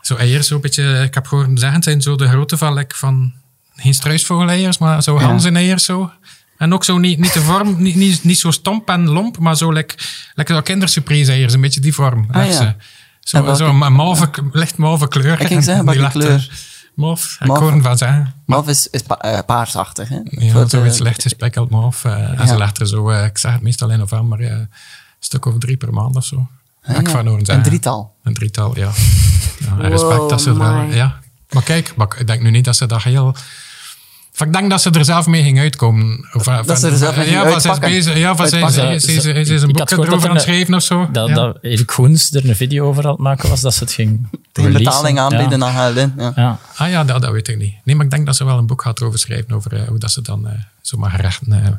[0.00, 1.02] Zo eiers, zo een beetje...
[1.02, 3.32] Ik heb gehoord zeggen, zijn zo de grootte van, like, van
[3.76, 5.20] geen struisvogeleiers, maar zo Ja.
[5.26, 6.10] ganzeneiers zo.
[6.58, 9.56] En ook zo niet, niet de vorm, niet, niet, niet zo stomp en lomp, maar
[9.56, 9.94] zo like,
[10.34, 12.26] like zo kindersurprise eiers, een beetje die vorm.
[12.30, 12.60] Ah, ja.
[12.60, 12.68] eh,
[13.20, 15.40] Zo, welke- zo een licht mauve kleur.
[15.40, 16.50] Ik ging zeggen, welke kleur?
[16.94, 17.36] Mauve.
[17.40, 17.62] Ik Mauve.
[17.64, 18.34] hoor van zeggen.
[18.66, 20.18] Is, is pa- eh, paarsachtig, hè?
[20.24, 22.08] Ja, Voor zoiets eh, licht gespekeld mauve.
[22.08, 24.68] eh, En ze legt er zo, eh, ik zeg het meestal in november, eh, een
[25.18, 26.48] stuk of drie per maand of zo.
[26.96, 28.14] Een drietal.
[28.22, 28.90] Een drietal, ja.
[29.58, 30.82] ja en respect Wow, dat ze er wel...
[30.82, 31.20] Ja.
[31.50, 33.34] Maar kijk, maar ik denk nu niet dat ze dat heel...
[34.36, 36.28] Ik denk dat ze er zelf mee ging uitkomen.
[36.32, 38.16] Of, eh, Dat ze er zelf mee ging ja, ze is bezig.
[38.16, 39.00] Ja, van ze is, Uitpakken.
[39.00, 40.82] ze is, ze is, ze is een boekje dat erover er aan het schrijven of
[40.82, 41.08] zo.
[41.12, 41.34] Dat, ja.
[41.34, 44.26] dat Erik Goens er een video over aan het maken was, dat ze het ging
[44.52, 45.66] Tegen betaling aanbieden Ja.
[45.66, 46.12] aan HLN.
[46.16, 46.32] Ja.
[46.36, 46.58] Ja.
[46.76, 47.74] Ah ja, dat, dat weet ik niet.
[47.84, 49.54] Nee, maar ik denk dat ze wel een boek gaat erover schrijven.
[49.54, 51.52] Over eh, hoe dat ze dan eh zomaar gerechten...
[51.52, 51.72] eh eh,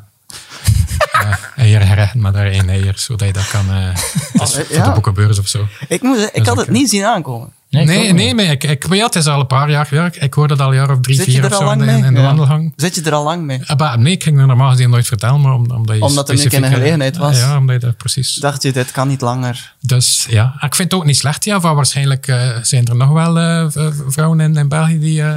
[1.56, 2.92] eieren gerechten met daar één eier.
[2.96, 3.70] Zodat je dat kan...
[3.70, 4.84] eh is voor Ja.
[4.84, 5.66] de boekenbeurs of zo.
[5.88, 7.52] Ik, zeggen, ik had het eh, niet zien aankomen.
[7.70, 9.88] Nee, Nee, nee, maar ik, ik, maar ja, het is al een paar jaar.
[9.90, 11.52] Ja, ik, ik hoorde dat al een jaar of drie, Zit je vier er of
[11.52, 12.04] al zo in, lang de- mee?
[12.06, 12.26] in de Ja.
[12.26, 12.72] wandelgang.
[12.76, 13.60] Zit je er al lang mee?
[13.66, 16.28] Ah, maar nee, ik ging er normaal gezien nooit vertellen, maar om- omdat je Omdat
[16.28, 17.38] er eh, gelegenheid was.
[17.38, 18.34] Ja, omdat je dat precies...
[18.34, 19.72] Dacht je, dit kan niet langer.
[19.80, 21.44] Dus ja, ik vind het ook niet slecht.
[21.44, 23.66] Ja, van waarschijnlijk eh, zijn er nog wel eh,
[24.08, 25.22] vrouwen in, in België die...
[25.22, 25.36] eh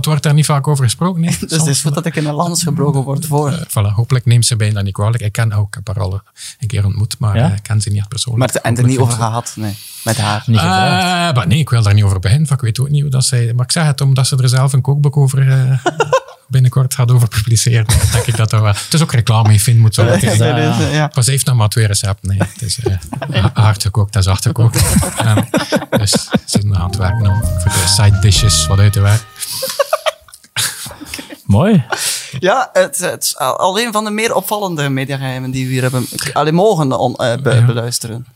[0.00, 1.20] het wordt daar niet vaak over gesproken.
[1.20, 1.36] Nee.
[1.48, 3.50] Dus het is goed dat ik in een lans gebroken word voor.
[3.50, 5.22] Eh, voilà, hopelijk neemt ze bijna niet kwalijk.
[5.22, 6.20] Ik ken ook, ik heb haar al
[6.58, 7.48] een keer ontmoet, maar Ja?
[7.48, 8.44] eh, ik ken ze niet persoonlijk.
[8.44, 9.76] Maar het- en er niet over gehad, nee.
[10.04, 10.42] Met haar.
[10.46, 11.30] Niet gevraagd.
[11.30, 12.48] Eh, maar nee, ik wil daar niet over beginnen.
[12.48, 13.52] want Ik weet ook niet hoe dat zij...
[13.54, 15.38] Maar ik zeg het omdat ze er zelf een kookboek over
[16.48, 17.84] binnenkort gaat over publiceren.
[17.86, 18.72] Dan denk ik dat dat wel...
[18.74, 20.36] Het is ook reclame, je vindt moet zo meteen.
[20.36, 20.56] Ja,
[20.90, 21.10] Ja.
[21.14, 22.28] heeft nog maar twee recepten.
[22.28, 22.38] Nee.
[22.38, 22.96] Het is eh,
[23.42, 24.82] ha- hard gekookt en zacht gekookt.
[25.16, 25.48] En,
[25.98, 29.26] dus is nog aan het werken om voor de side dishes wat uit te werken.
[31.54, 31.84] Mooi.
[32.38, 35.82] Ja, het, het is al al een van de meer opvallende mediageheimen die we hier
[35.82, 37.64] hebben alleen mogen on- eh, be- Ja.
[37.66, 38.26] beluisteren.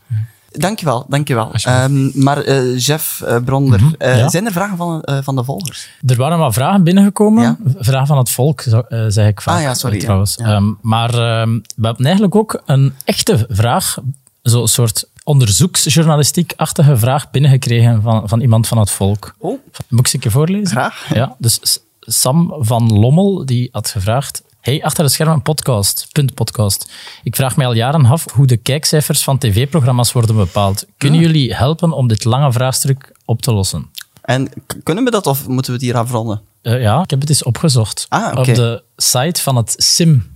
[0.51, 1.51] Dankjewel, dankjewel.
[1.53, 4.29] Ehm maar eh, Jeff eh, Bronder, Ja.
[4.29, 5.89] zijn er vragen van, van de volgers?
[6.05, 7.43] Er waren wat vragen binnengekomen.
[7.43, 7.57] Ja.
[7.79, 8.63] Vragen van het volk,
[9.07, 9.55] zeg ik vaak.
[9.55, 9.99] Ah ja, sorry.
[9.99, 10.37] Trouwens.
[10.37, 13.97] Ehm, maar ehm, we hebben eigenlijk ook een echte vraag,
[14.41, 19.35] zo'n soort onderzoeksjournalistiek-achtige vraag binnengekregen van, van iemand van het volk.
[19.37, 19.59] Oh,
[19.89, 20.67] Moet ik ze een keer voorlezen?
[20.67, 21.13] graag.
[21.13, 21.79] Ja, dus
[22.11, 24.43] Sam van Lommel die had gevraagd.
[24.61, 26.07] Hey, achter de schermen podcast.
[26.11, 26.91] Punt podcast.
[27.23, 30.85] Ik vraag mij al jaren af hoe de kijkcijfers van tv-programma's worden bepaald.
[30.97, 33.89] Kunnen jullie helpen om dit lange vraagstuk op te lossen?
[34.21, 34.49] En
[34.83, 36.41] kunnen we dat of moeten we het hier afronden?
[36.61, 38.05] Eh, ja, ik heb het eens opgezocht.
[38.09, 38.37] Ah.
[38.37, 40.31] Op de site van het SIM.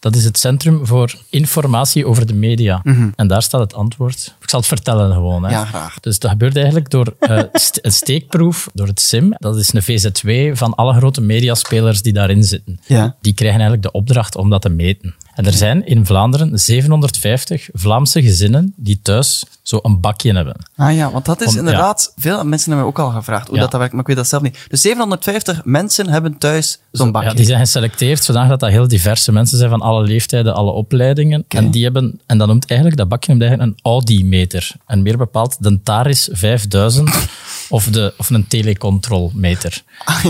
[0.00, 2.82] Dat is het Centrum voor Informatie over de Media.
[3.16, 4.34] En daar staat het antwoord.
[4.40, 5.42] Ik zal het vertellen gewoon.
[5.42, 5.48] Hè.
[5.48, 5.58] Mhm.
[5.58, 6.00] Ja, graag.
[6.00, 9.34] Dus dat gebeurt eigenlijk door eh, st- een steekproef door het SIM.
[9.38, 12.80] Dat is een VZW van alle grote mediaspelers die daarin zitten.
[12.86, 13.16] Ja.
[13.20, 15.14] Die krijgen eigenlijk de opdracht om dat te meten.
[15.34, 20.56] En er zijn in Vlaanderen 750 Vlaamse gezinnen die thuis zo een bakje hebben.
[20.76, 21.58] Ah ja, want dat is Om- ja.
[21.58, 22.12] inderdaad...
[22.16, 23.60] Veel mensen hebben me ook al gevraagd hoe Ja.
[23.62, 24.58] dat, dat werkt, maar ik weet dat zelf niet.
[24.68, 27.28] Dus 750 mensen hebben thuis zo'n bakje.
[27.28, 30.70] Ja, die zijn geselecteerd zodanig dat dat heel diverse mensen zijn van alle leeftijden, alle
[30.70, 31.44] opleidingen.
[31.48, 34.72] En, die hebben, en dat noemt eigenlijk, dat bakje noemt eigenlijk een Audi-meter.
[34.86, 37.10] En meer bepaald de Taris 5000
[37.68, 39.82] of, de, of een telecontrolmeter.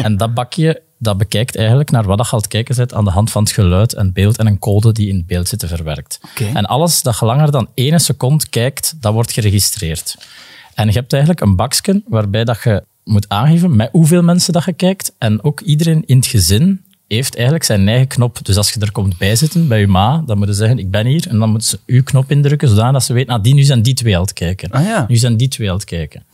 [0.02, 3.10] En dat bakje dat bekijkt eigenlijk naar wat je aan het kijken bent aan de
[3.10, 6.20] hand van het geluid en beeld en een code die in het beeld zitten verwerkt.
[6.54, 10.16] En alles dat je langer dan één seconde kijkt, dat wordt geregistreerd.
[10.74, 14.64] En je hebt eigenlijk een bakje waarbij dat je moet aangeven met hoeveel mensen dat
[14.64, 15.12] je kijkt.
[15.18, 18.38] En ook iedereen in het gezin heeft eigenlijk zijn eigen knop.
[18.44, 21.06] Dus als je er komt bijzitten bij je ma, dan moet je zeggen, ik ben
[21.06, 21.26] hier.
[21.28, 23.94] En dan moet ze uw knop indrukken, zodat ze weten, ah, die, nu zijn die
[23.94, 24.70] twee aan het kijken.
[24.70, 25.04] Ah, ja.
[25.08, 26.24] Nu zijn die twee aan het kijken.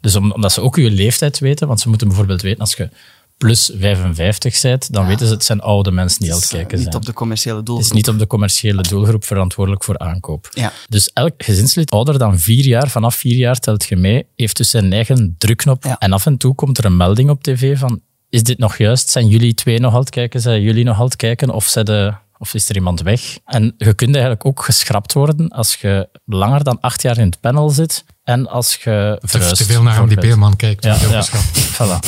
[0.00, 2.88] Dus om- omdat ze ook je leeftijd weten, want ze moeten bijvoorbeeld weten, als je
[3.36, 6.74] plus 55 bent, dan weten ze, het zijn oude mensen die aan het eh, kijken
[6.78, 6.96] niet zijn.
[6.96, 10.48] op de commerciële Het is niet op de commerciële doelgroep verantwoordelijk voor aankoop.
[10.52, 10.72] Ja.
[10.88, 14.70] Dus elk gezinslid ouder dan vier jaar, vanaf vier jaar telt je mee, heeft dus
[14.70, 15.84] zijn eigen drukknop.
[15.98, 18.00] En af en toe komt er een melding op tv van,
[18.32, 19.08] is dit nog juist?
[19.10, 20.40] Zijn jullie twee nog aan het kijken?
[20.40, 21.50] Zijn jullie nog aan het kijken?
[21.50, 23.38] Of, zijn de, of is er iemand weg?
[23.44, 27.40] En je kunt eigenlijk ook geschrapt worden als je langer dan acht jaar in het
[27.40, 29.56] panel zit en als je Te, verhuist.
[29.56, 30.16] te veel naar hem die.
[30.20, 30.84] Beelman kijkt.
[30.84, 31.24] Ja, Ja, ja.
[31.76, 31.98] Voilà.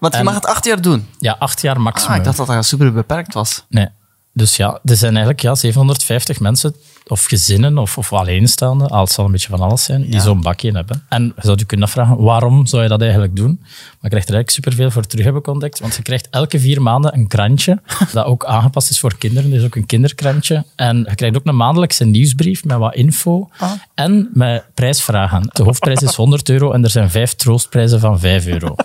[0.00, 1.06] Want je En- mag het acht jaar doen.
[1.18, 2.12] ja, acht jaar maximum.
[2.12, 3.64] Ah, ik dacht dat dat super beperkt was.
[3.68, 3.88] Nee.
[4.32, 6.74] Dus ja, er zijn eigenlijk ja, 750 mensen,
[7.10, 10.20] of gezinnen, of, of alleenstaanden, al het zal een beetje van alles zijn, die Ja.
[10.20, 11.02] zo'n bakje hebben.
[11.08, 13.58] En je zou je kunnen afvragen, waarom zou je dat eigenlijk doen?
[13.60, 13.68] Maar
[14.00, 15.80] je krijgt er eigenlijk superveel voor terug, heb ik ontdekt.
[15.80, 17.82] Want je krijgt elke vier maanden een krantje,
[18.12, 19.50] dat ook aangepast is voor kinderen.
[19.50, 20.64] Dus ook een kinderkrantje.
[20.76, 23.48] En je krijgt ook een maandelijkse nieuwsbrief met wat info
[23.94, 25.48] en met prijsvragen.
[25.52, 28.74] De hoofdprijs is 100 euro en er zijn vijf troostprijzen van 5 euro.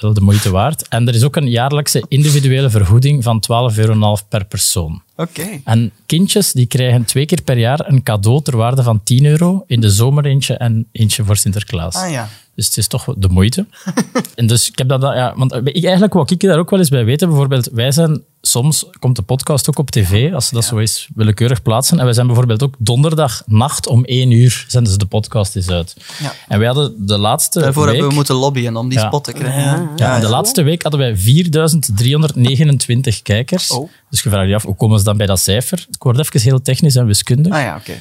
[0.00, 0.88] wel de moeite waard.
[0.88, 3.42] En er is ook een jaarlijkse individuele vergoeding van
[3.72, 5.02] 12,5 euro per persoon.
[5.16, 5.60] Oké.
[5.64, 9.64] En kindjes die krijgen twee keer per jaar een cadeau ter waarde van 10 euro.
[9.66, 11.94] In de zomer eentje en eentje voor Sinterklaas.
[11.94, 12.28] Ah ja.
[12.56, 13.66] Dus het is toch de moeite.
[14.34, 16.88] en dus ik heb dat, ja, want ik, eigenlijk wou ik daar ook wel eens
[16.88, 17.28] bij weten.
[17.28, 21.08] Bijvoorbeeld, wij zijn, soms komt de podcast ook op tv, als ze dat zo is
[21.14, 21.98] willekeurig plaatsen.
[21.98, 25.70] En wij zijn bijvoorbeeld ook donderdag nacht om één uur zenden ze de podcast eens
[25.70, 25.96] uit.
[26.18, 26.32] Ja.
[26.48, 27.90] En wij hadden de laatste Daarvoor week...
[27.92, 29.06] hebben we moeten lobbyen om die Ja.
[29.06, 29.90] spot te krijgen.
[29.96, 33.70] Ja, de laatste week hadden wij 4329 kijkers.
[33.70, 33.90] Oh.
[34.10, 35.86] Dus je vraagt je af, hoe komen ze dan bij dat cijfer?
[35.90, 37.52] Ik word even heel technisch en wiskundig.
[37.52, 37.92] Ah ja, oké.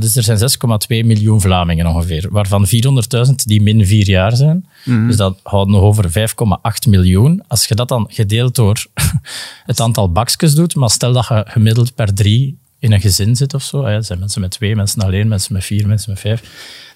[0.00, 4.68] Dus er zijn 6,2 miljoen Vlamingen ongeveer, waarvan 400.000 die min vier jaar zijn.
[4.84, 5.06] Mhm.
[5.06, 7.42] Dus dat houdt nog over 5,8 miljoen.
[7.48, 8.86] Als je dat dan gedeeld door
[9.70, 13.54] het aantal bakjes doet, maar stel dat je gemiddeld per drie in een gezin zit
[13.54, 16.42] of zo, hè, zijn mensen met twee, mensen alleen, mensen met vier, mensen met vijf,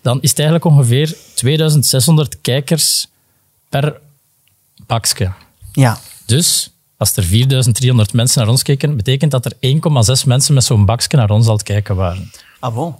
[0.03, 3.09] dan is het eigenlijk ongeveer 2600 kijkers
[3.68, 4.01] per
[4.86, 5.32] bakje.
[5.72, 5.99] Ja.
[6.26, 10.84] Dus als er 4300 mensen naar ons keken, betekent dat er 1,6 mensen met zo'n
[10.84, 12.30] bakje naar ons het kijken waren.
[12.61, 12.94] Ah, bon.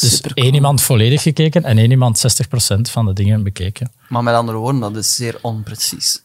[0.00, 3.92] Dus één iemand volledig gekeken en één iemand 60% van de dingen bekeken.
[4.08, 6.22] Maar met andere woorden, dat is zeer onprecies.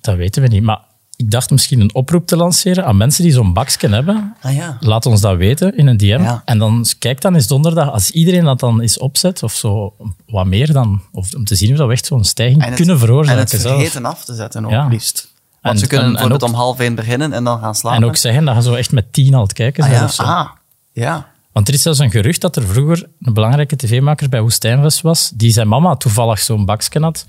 [0.00, 0.62] Dat weten we niet.
[0.62, 0.80] Maar
[1.16, 4.36] ik dacht misschien een oproep te lanceren aan mensen die zo'n bakje hebben.
[4.42, 4.76] Ah ja.
[4.80, 6.04] Laat ons dat weten in een DM.
[6.22, 6.42] Ja.
[6.44, 9.94] En dan kijk dan eens donderdag, als iedereen dat dan eens opzet, of zo
[10.26, 12.98] wat meer dan, of om te zien of dat we echt zo'n stijging het- kunnen
[12.98, 13.74] veroorzaken En het zelf.
[13.76, 14.86] vergeten af te zetten ook, Ja.
[14.88, 15.32] liefst.
[15.62, 17.74] Want En- ze kunnen en- en bijvoorbeeld ook- om half één beginnen en dan gaan
[17.74, 18.02] slapen.
[18.02, 20.04] En ook zeggen dat je zo echt met tien aan het kijken ah, ja.
[20.04, 20.22] of zo.
[20.22, 20.48] ah,
[20.92, 21.34] ja.
[21.56, 25.30] Want er is zelfs een gerucht dat er vroeger een belangrijke tv-maker bij Woestijnvest was,
[25.34, 27.26] die zijn mama toevallig zo'n bakje had.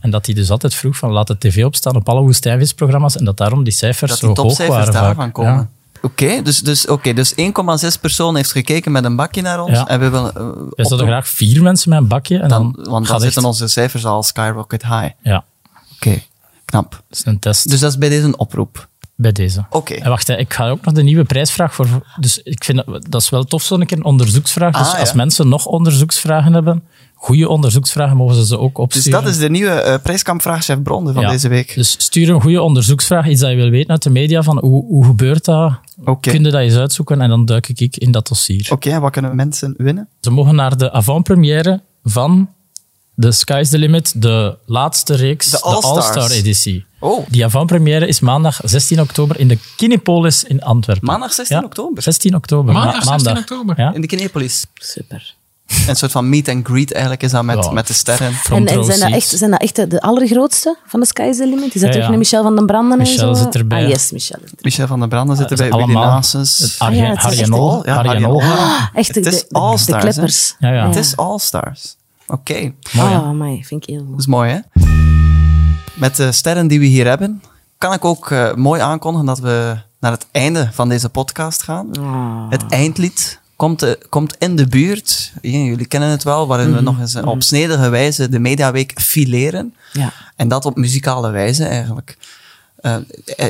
[0.00, 3.24] En dat hij dus altijd vroeg van laat de tv opstaan op alle Woestijnvisprogramma's en
[3.24, 5.00] dat daarom die cijfers Dat zo die hoog topcijfers waren.
[5.02, 5.52] daarvan komen.
[5.52, 5.68] Ja.
[6.02, 9.70] Oké, dus, dus, oké, dus 1,6 persoon heeft gekeken met een bakje naar ons.
[9.70, 9.88] Ja.
[9.88, 10.34] En we willen...
[10.34, 12.38] eh, Wij zouden graag vier mensen met een bakje.
[12.38, 15.08] En dan, dan, want dan zitten echt- onze cijfers al skyrocket high.
[15.22, 15.44] Ja,
[15.94, 16.22] Oké,
[16.64, 16.90] knap.
[16.90, 18.88] dat is een test Dus dat is bij deze een oproep.
[19.16, 19.66] Bij deze.
[19.70, 19.94] Oké.
[19.94, 21.86] En wacht, ik ga ook nog de nieuwe prijsvraag voor.
[22.20, 24.78] Dus ik vind dat, dat is wel tof, zo'n keer een onderzoeksvraag.
[24.78, 26.82] Dus Ah, als mensen nog onderzoeksvragen hebben,
[27.14, 29.22] goede onderzoeksvragen, mogen ze ze ook Dus opsturen.
[29.22, 31.30] dat is de nieuwe eh prijskampvraag Chef Bronde van Ja.
[31.30, 31.74] deze week.
[31.74, 34.84] Dus stuur een goede onderzoeksvraag, iets dat je wil weten uit de media, van hoe,
[34.86, 35.72] hoe gebeurt dat?
[36.04, 36.30] Oké.
[36.30, 37.20] Kun je dat eens uitzoeken?
[37.20, 38.68] En dan duik ik in dat dossier.
[38.72, 40.08] Oké, en wat kunnen mensen winnen?
[40.20, 42.48] Ze mogen naar de avant-première van
[43.18, 45.96] The Sky's the Limit, de laatste reeks, De de All-Stars.
[46.06, 46.84] All-Star-editie.
[47.00, 51.06] Oh, Die avant-première is maandag 16 oktober in de Kinepolis in Antwerpen.
[51.08, 52.02] maandag 16 Ja, oktober.
[52.02, 52.72] 16 oktober.
[52.74, 53.74] Maandag ma- 16 oktober.
[53.80, 53.94] Ja.
[53.94, 54.66] In de Kinepolis.
[54.74, 55.34] Super.
[55.88, 57.70] Een soort van meet and greet eigenlijk is dat met, Ja.
[57.70, 58.32] met de sterren.
[58.50, 61.36] En, en zijn, dat echt, zijn dat echt de, de allergrootste van de Sky is
[61.36, 61.74] the Limit?
[61.74, 63.42] Is dat Ja, met Michel van den Branden Michel en zo?
[63.42, 63.82] zit erbij.
[63.82, 64.38] Ah, yes, Michel.
[64.60, 66.74] Michel van der Branden zit erbij, Willy allemaal Nasus.
[66.78, 67.24] Ah Arjen, is Arjen echt
[68.94, 69.44] Echt de, Het is
[69.86, 70.54] de, de, kleppers.
[70.58, 70.86] Ja, ja.
[70.86, 71.96] Het is All-Stars.
[72.26, 74.18] Oké, Ah, amai, vind ik heel dat goed.
[74.18, 74.80] is mooi hè?
[75.94, 77.42] Met de sterren die we hier hebben,
[77.78, 81.96] kan ik ook eh, mooi aankondigen dat we naar het einde van deze podcast gaan.
[81.98, 82.50] Ah.
[82.50, 85.32] Het eindlied komt, eh, komt in de buurt.
[85.42, 89.74] Jullie kennen het wel, waarin we nog eens eh, op snedige wijze de Mediaweek fileren.
[89.92, 90.12] Ja.
[90.36, 92.16] En dat op muzikale wijze eigenlijk.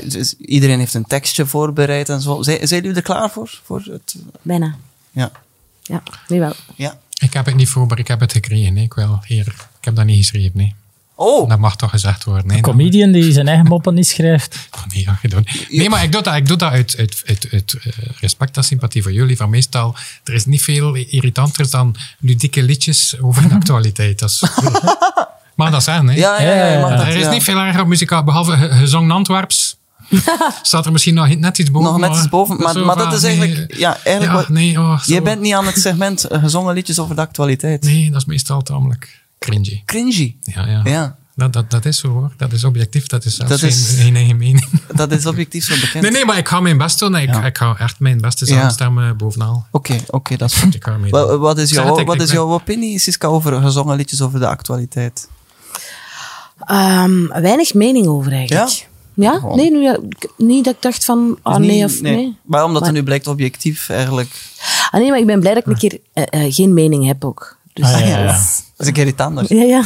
[0.04, 2.42] Dus iedereen heeft een tekstje voorbereid en zo.
[2.42, 3.60] Zijn, zijn jullie er klaar voor?
[3.64, 4.74] voor het, Bijna.
[5.10, 5.30] ja.
[5.82, 6.52] Ja, nu wel.
[6.74, 6.98] ja.
[7.22, 8.72] Ik heb het niet voorbereid, ik heb het gekregen.
[8.74, 8.84] Nee.
[8.84, 10.50] Ik, wil hier, ik heb dat niet geschreven.
[10.54, 10.74] Nee.
[11.18, 12.46] Oh, Dat mag toch gezegd worden.
[12.46, 14.52] Nee, Een comedian die zijn eigen moppen niet schrijft.
[14.70, 15.44] Dat mag niet gedaan.
[15.70, 18.64] Nee, maar ik doe dat, ik doe dat uit, uit, uit, uit eh, respect en
[18.64, 19.36] sympathie voor jullie.
[19.36, 24.18] Van meestal, er is niet veel irritanter dan ludieke liedjes over de actualiteit.
[24.18, 24.42] Dat is,
[25.56, 26.14] maar dat zijn, hè?
[26.14, 27.30] ja, ja, ja, dat, er is ja.
[27.30, 29.76] niet veel erger op muzikaal, behalve ge- gezongen Antwerps.
[30.62, 31.90] Staat er misschien nog net iets boven.
[31.90, 33.76] Nog net iets boven, maar, maar dat is nee, eigenlijk...
[33.76, 35.00] Ja, eigenlijk Ja, wat- nee, oh.
[35.04, 37.82] Je bent niet aan het segment eh, gezongen liedjes over de actualiteit.
[37.84, 39.82] Nee, dat is meestal tamelijk cringy.
[39.84, 40.36] Cringy.
[40.40, 40.80] Ja, ja.
[40.84, 42.32] Ja, Dat, dat, dat is zo hoor.
[42.36, 43.06] Dat is objectief.
[43.06, 44.68] Dat is zelfs Dat geen, is- geen eigen mening.
[44.94, 46.02] dat is objectief zo bekend.
[46.02, 47.16] Nee, nee, maar ik ga mijn best doen.
[47.16, 47.44] Ik, Ja.
[47.44, 48.54] ik ga echt mijn beste Ja.
[48.54, 49.66] samenstemmen bovenal.
[49.70, 50.74] Oké, oké, dat is goed.
[50.74, 54.20] Ik ga mee Wat, wat is, jouw, wat is jouw opinie, Siska, over gezongen liedjes
[54.20, 55.28] over de actualiteit?
[56.66, 58.70] Ehm, weinig mening over eigenlijk.
[58.70, 58.84] Ja?
[59.16, 59.56] Gewoon.
[59.56, 59.98] Nee, nu, ja,
[60.36, 62.36] niet dat ik dacht van, ah Niet- nee of nee.
[62.42, 64.30] Maar omdat Maar- er nu blijkt objectief eigenlijk...
[64.90, 67.24] Ah nee, maar ik ben blij dat ik een keer eh, eh, geen mening heb
[67.24, 67.56] ook.
[67.72, 68.26] Dus, Ah, ja, ja, ja.
[68.32, 68.34] dat
[68.78, 69.48] is- een keer iets anders.
[69.48, 69.82] Ja, ja.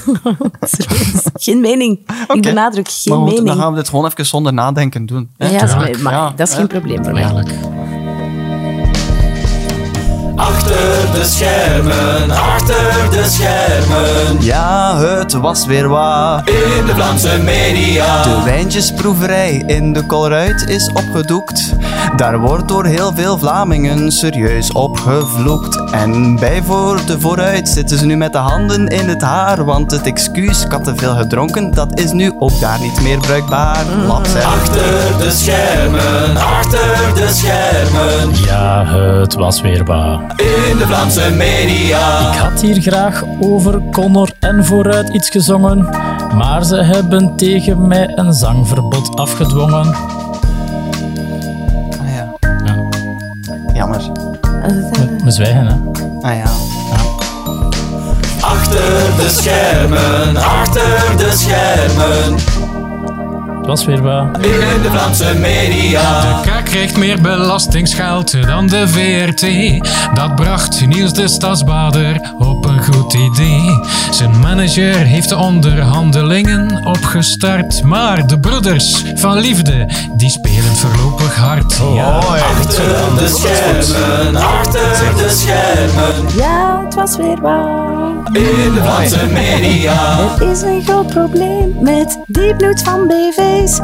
[1.34, 1.98] Geen mening.
[2.32, 3.46] Ik benadruk geen maar goed, mening.
[3.48, 5.30] dan gaan we dit gewoon even zonder nadenken doen.
[5.36, 5.48] hè?
[5.48, 6.30] ja, ja, maar Ja.
[6.36, 7.44] dat is geen probleem voor mij.
[10.40, 14.42] Achter de schermen, achter de schermen.
[14.42, 16.48] Ja, het was weer waar.
[16.48, 18.22] In de Vlaamse media.
[18.22, 21.74] De wijntjesproeverij in de Colruyt is opgedoekt.
[22.16, 25.92] Daar wordt door heel veel Vlamingen serieus opgevloekt.
[25.92, 29.64] En bij voor de vooruit zitten ze nu met de handen in het haar.
[29.64, 33.18] Want het excuus, ik had te veel gedronken, dat is nu ook daar niet meer
[33.18, 33.84] bruikbaar.
[34.06, 34.42] Laps, hè.
[34.42, 38.44] Achter de schermen, achter de schermen.
[38.44, 38.84] Ja,
[39.20, 40.29] het was weer waar.
[40.36, 42.18] In de Vlaamse media.
[42.32, 45.88] Ik had hier graag over Connor en vooruit iets gezongen,
[46.34, 49.94] maar ze hebben tegen mij een zangverbod afgedwongen.
[52.00, 52.34] Ah, ja.
[52.64, 52.88] Ja.
[53.74, 54.00] Jammer.
[54.62, 55.74] We, we zwijgen, hè.
[56.28, 56.50] Ah ja.
[58.40, 62.38] Achter de schermen, achter de schermen.
[63.60, 64.24] Het was weer waar.
[64.24, 66.20] In de Vlaamse media.
[66.20, 69.46] De kerk krijgt meer belastingsgeld dan de VRT.
[70.14, 73.80] Dat bracht Niels de Stadsbader op een goed idee.
[74.10, 77.82] Zijn manager heeft de onderhandelingen opgestart.
[77.82, 81.80] Maar de broeders van liefde, die spelen voorlopig hard.
[81.94, 82.16] Ja.
[82.16, 82.84] Achter
[83.18, 86.36] de schermen, achter de schermen.
[86.36, 88.09] Ja, het was weer waar.
[88.32, 90.18] In de Vlaamse media.
[90.38, 93.78] Er is een groot probleem met die bloed van BV's.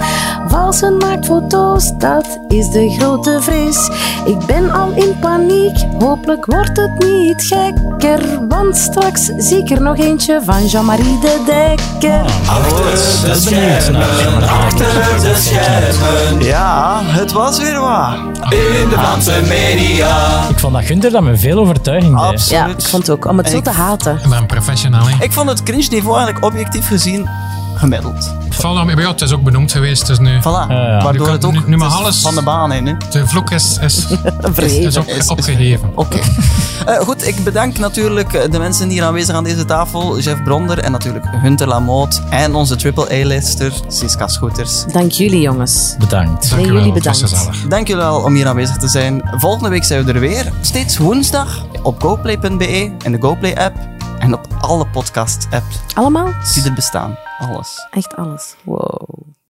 [0.48, 3.90] Valse naaktfoto's, dat is de grote vrees.
[4.24, 8.46] Ik ben al in paniek, hopelijk wordt het niet gekker.
[8.48, 12.24] Want straks zie ik er nog eentje van Jean-Marie de Dekker.
[12.48, 14.86] Achter de schermen, achter
[15.20, 16.44] de schermen.
[16.44, 18.18] Ja, het was weer waar.
[18.50, 20.48] In de Vlaamse media.
[20.48, 22.24] Ik vond dat Gunther dat met veel overtuiging deed.
[22.24, 22.48] Absoluut.
[22.48, 24.20] Ja, ik vond het ook, om het zo te haten.
[24.44, 25.24] Professional, hè.
[25.24, 27.28] Ik vond het cringe niveau eigenlijk objectief gezien
[27.74, 28.34] gemiddeld.
[28.50, 30.38] Val dan, maar ja, het is ook benoemd geweest, dus nu...
[30.40, 30.44] Voilà.
[30.68, 31.02] ja.
[31.02, 32.84] Waardoor het ook nu- alles- van de baan heen.
[32.84, 32.96] nu.
[33.10, 34.06] De vloek is, is,
[34.56, 35.90] is, is, op- Is- is- opgegeven.
[35.94, 36.18] Oké.
[36.86, 40.18] Eh, goed, ik bedank natuurlijk eh, de mensen hier aanwezig aan deze tafel.
[40.18, 42.22] Jeff Bronder en natuurlijk Hunter Lamoot.
[42.30, 44.84] En onze triple-A-lister Siska Scooters.
[44.92, 45.94] Dank jullie, jongens.
[45.98, 46.50] Bedankt.
[46.50, 47.70] Dank jullie wel, het was bedankt.
[47.70, 49.22] Dank jullie wel om hier aanwezig te zijn.
[49.36, 50.52] Volgende week zijn we er weer.
[50.60, 53.76] Steeds woensdag op goplay.be en de GoPlay-app.
[54.18, 56.32] En op alle podcast-apps Allemaal?
[56.54, 57.16] die er bestaan.
[57.38, 57.86] Alles.
[57.90, 58.56] Echt alles.
[58.64, 59.35] Wow.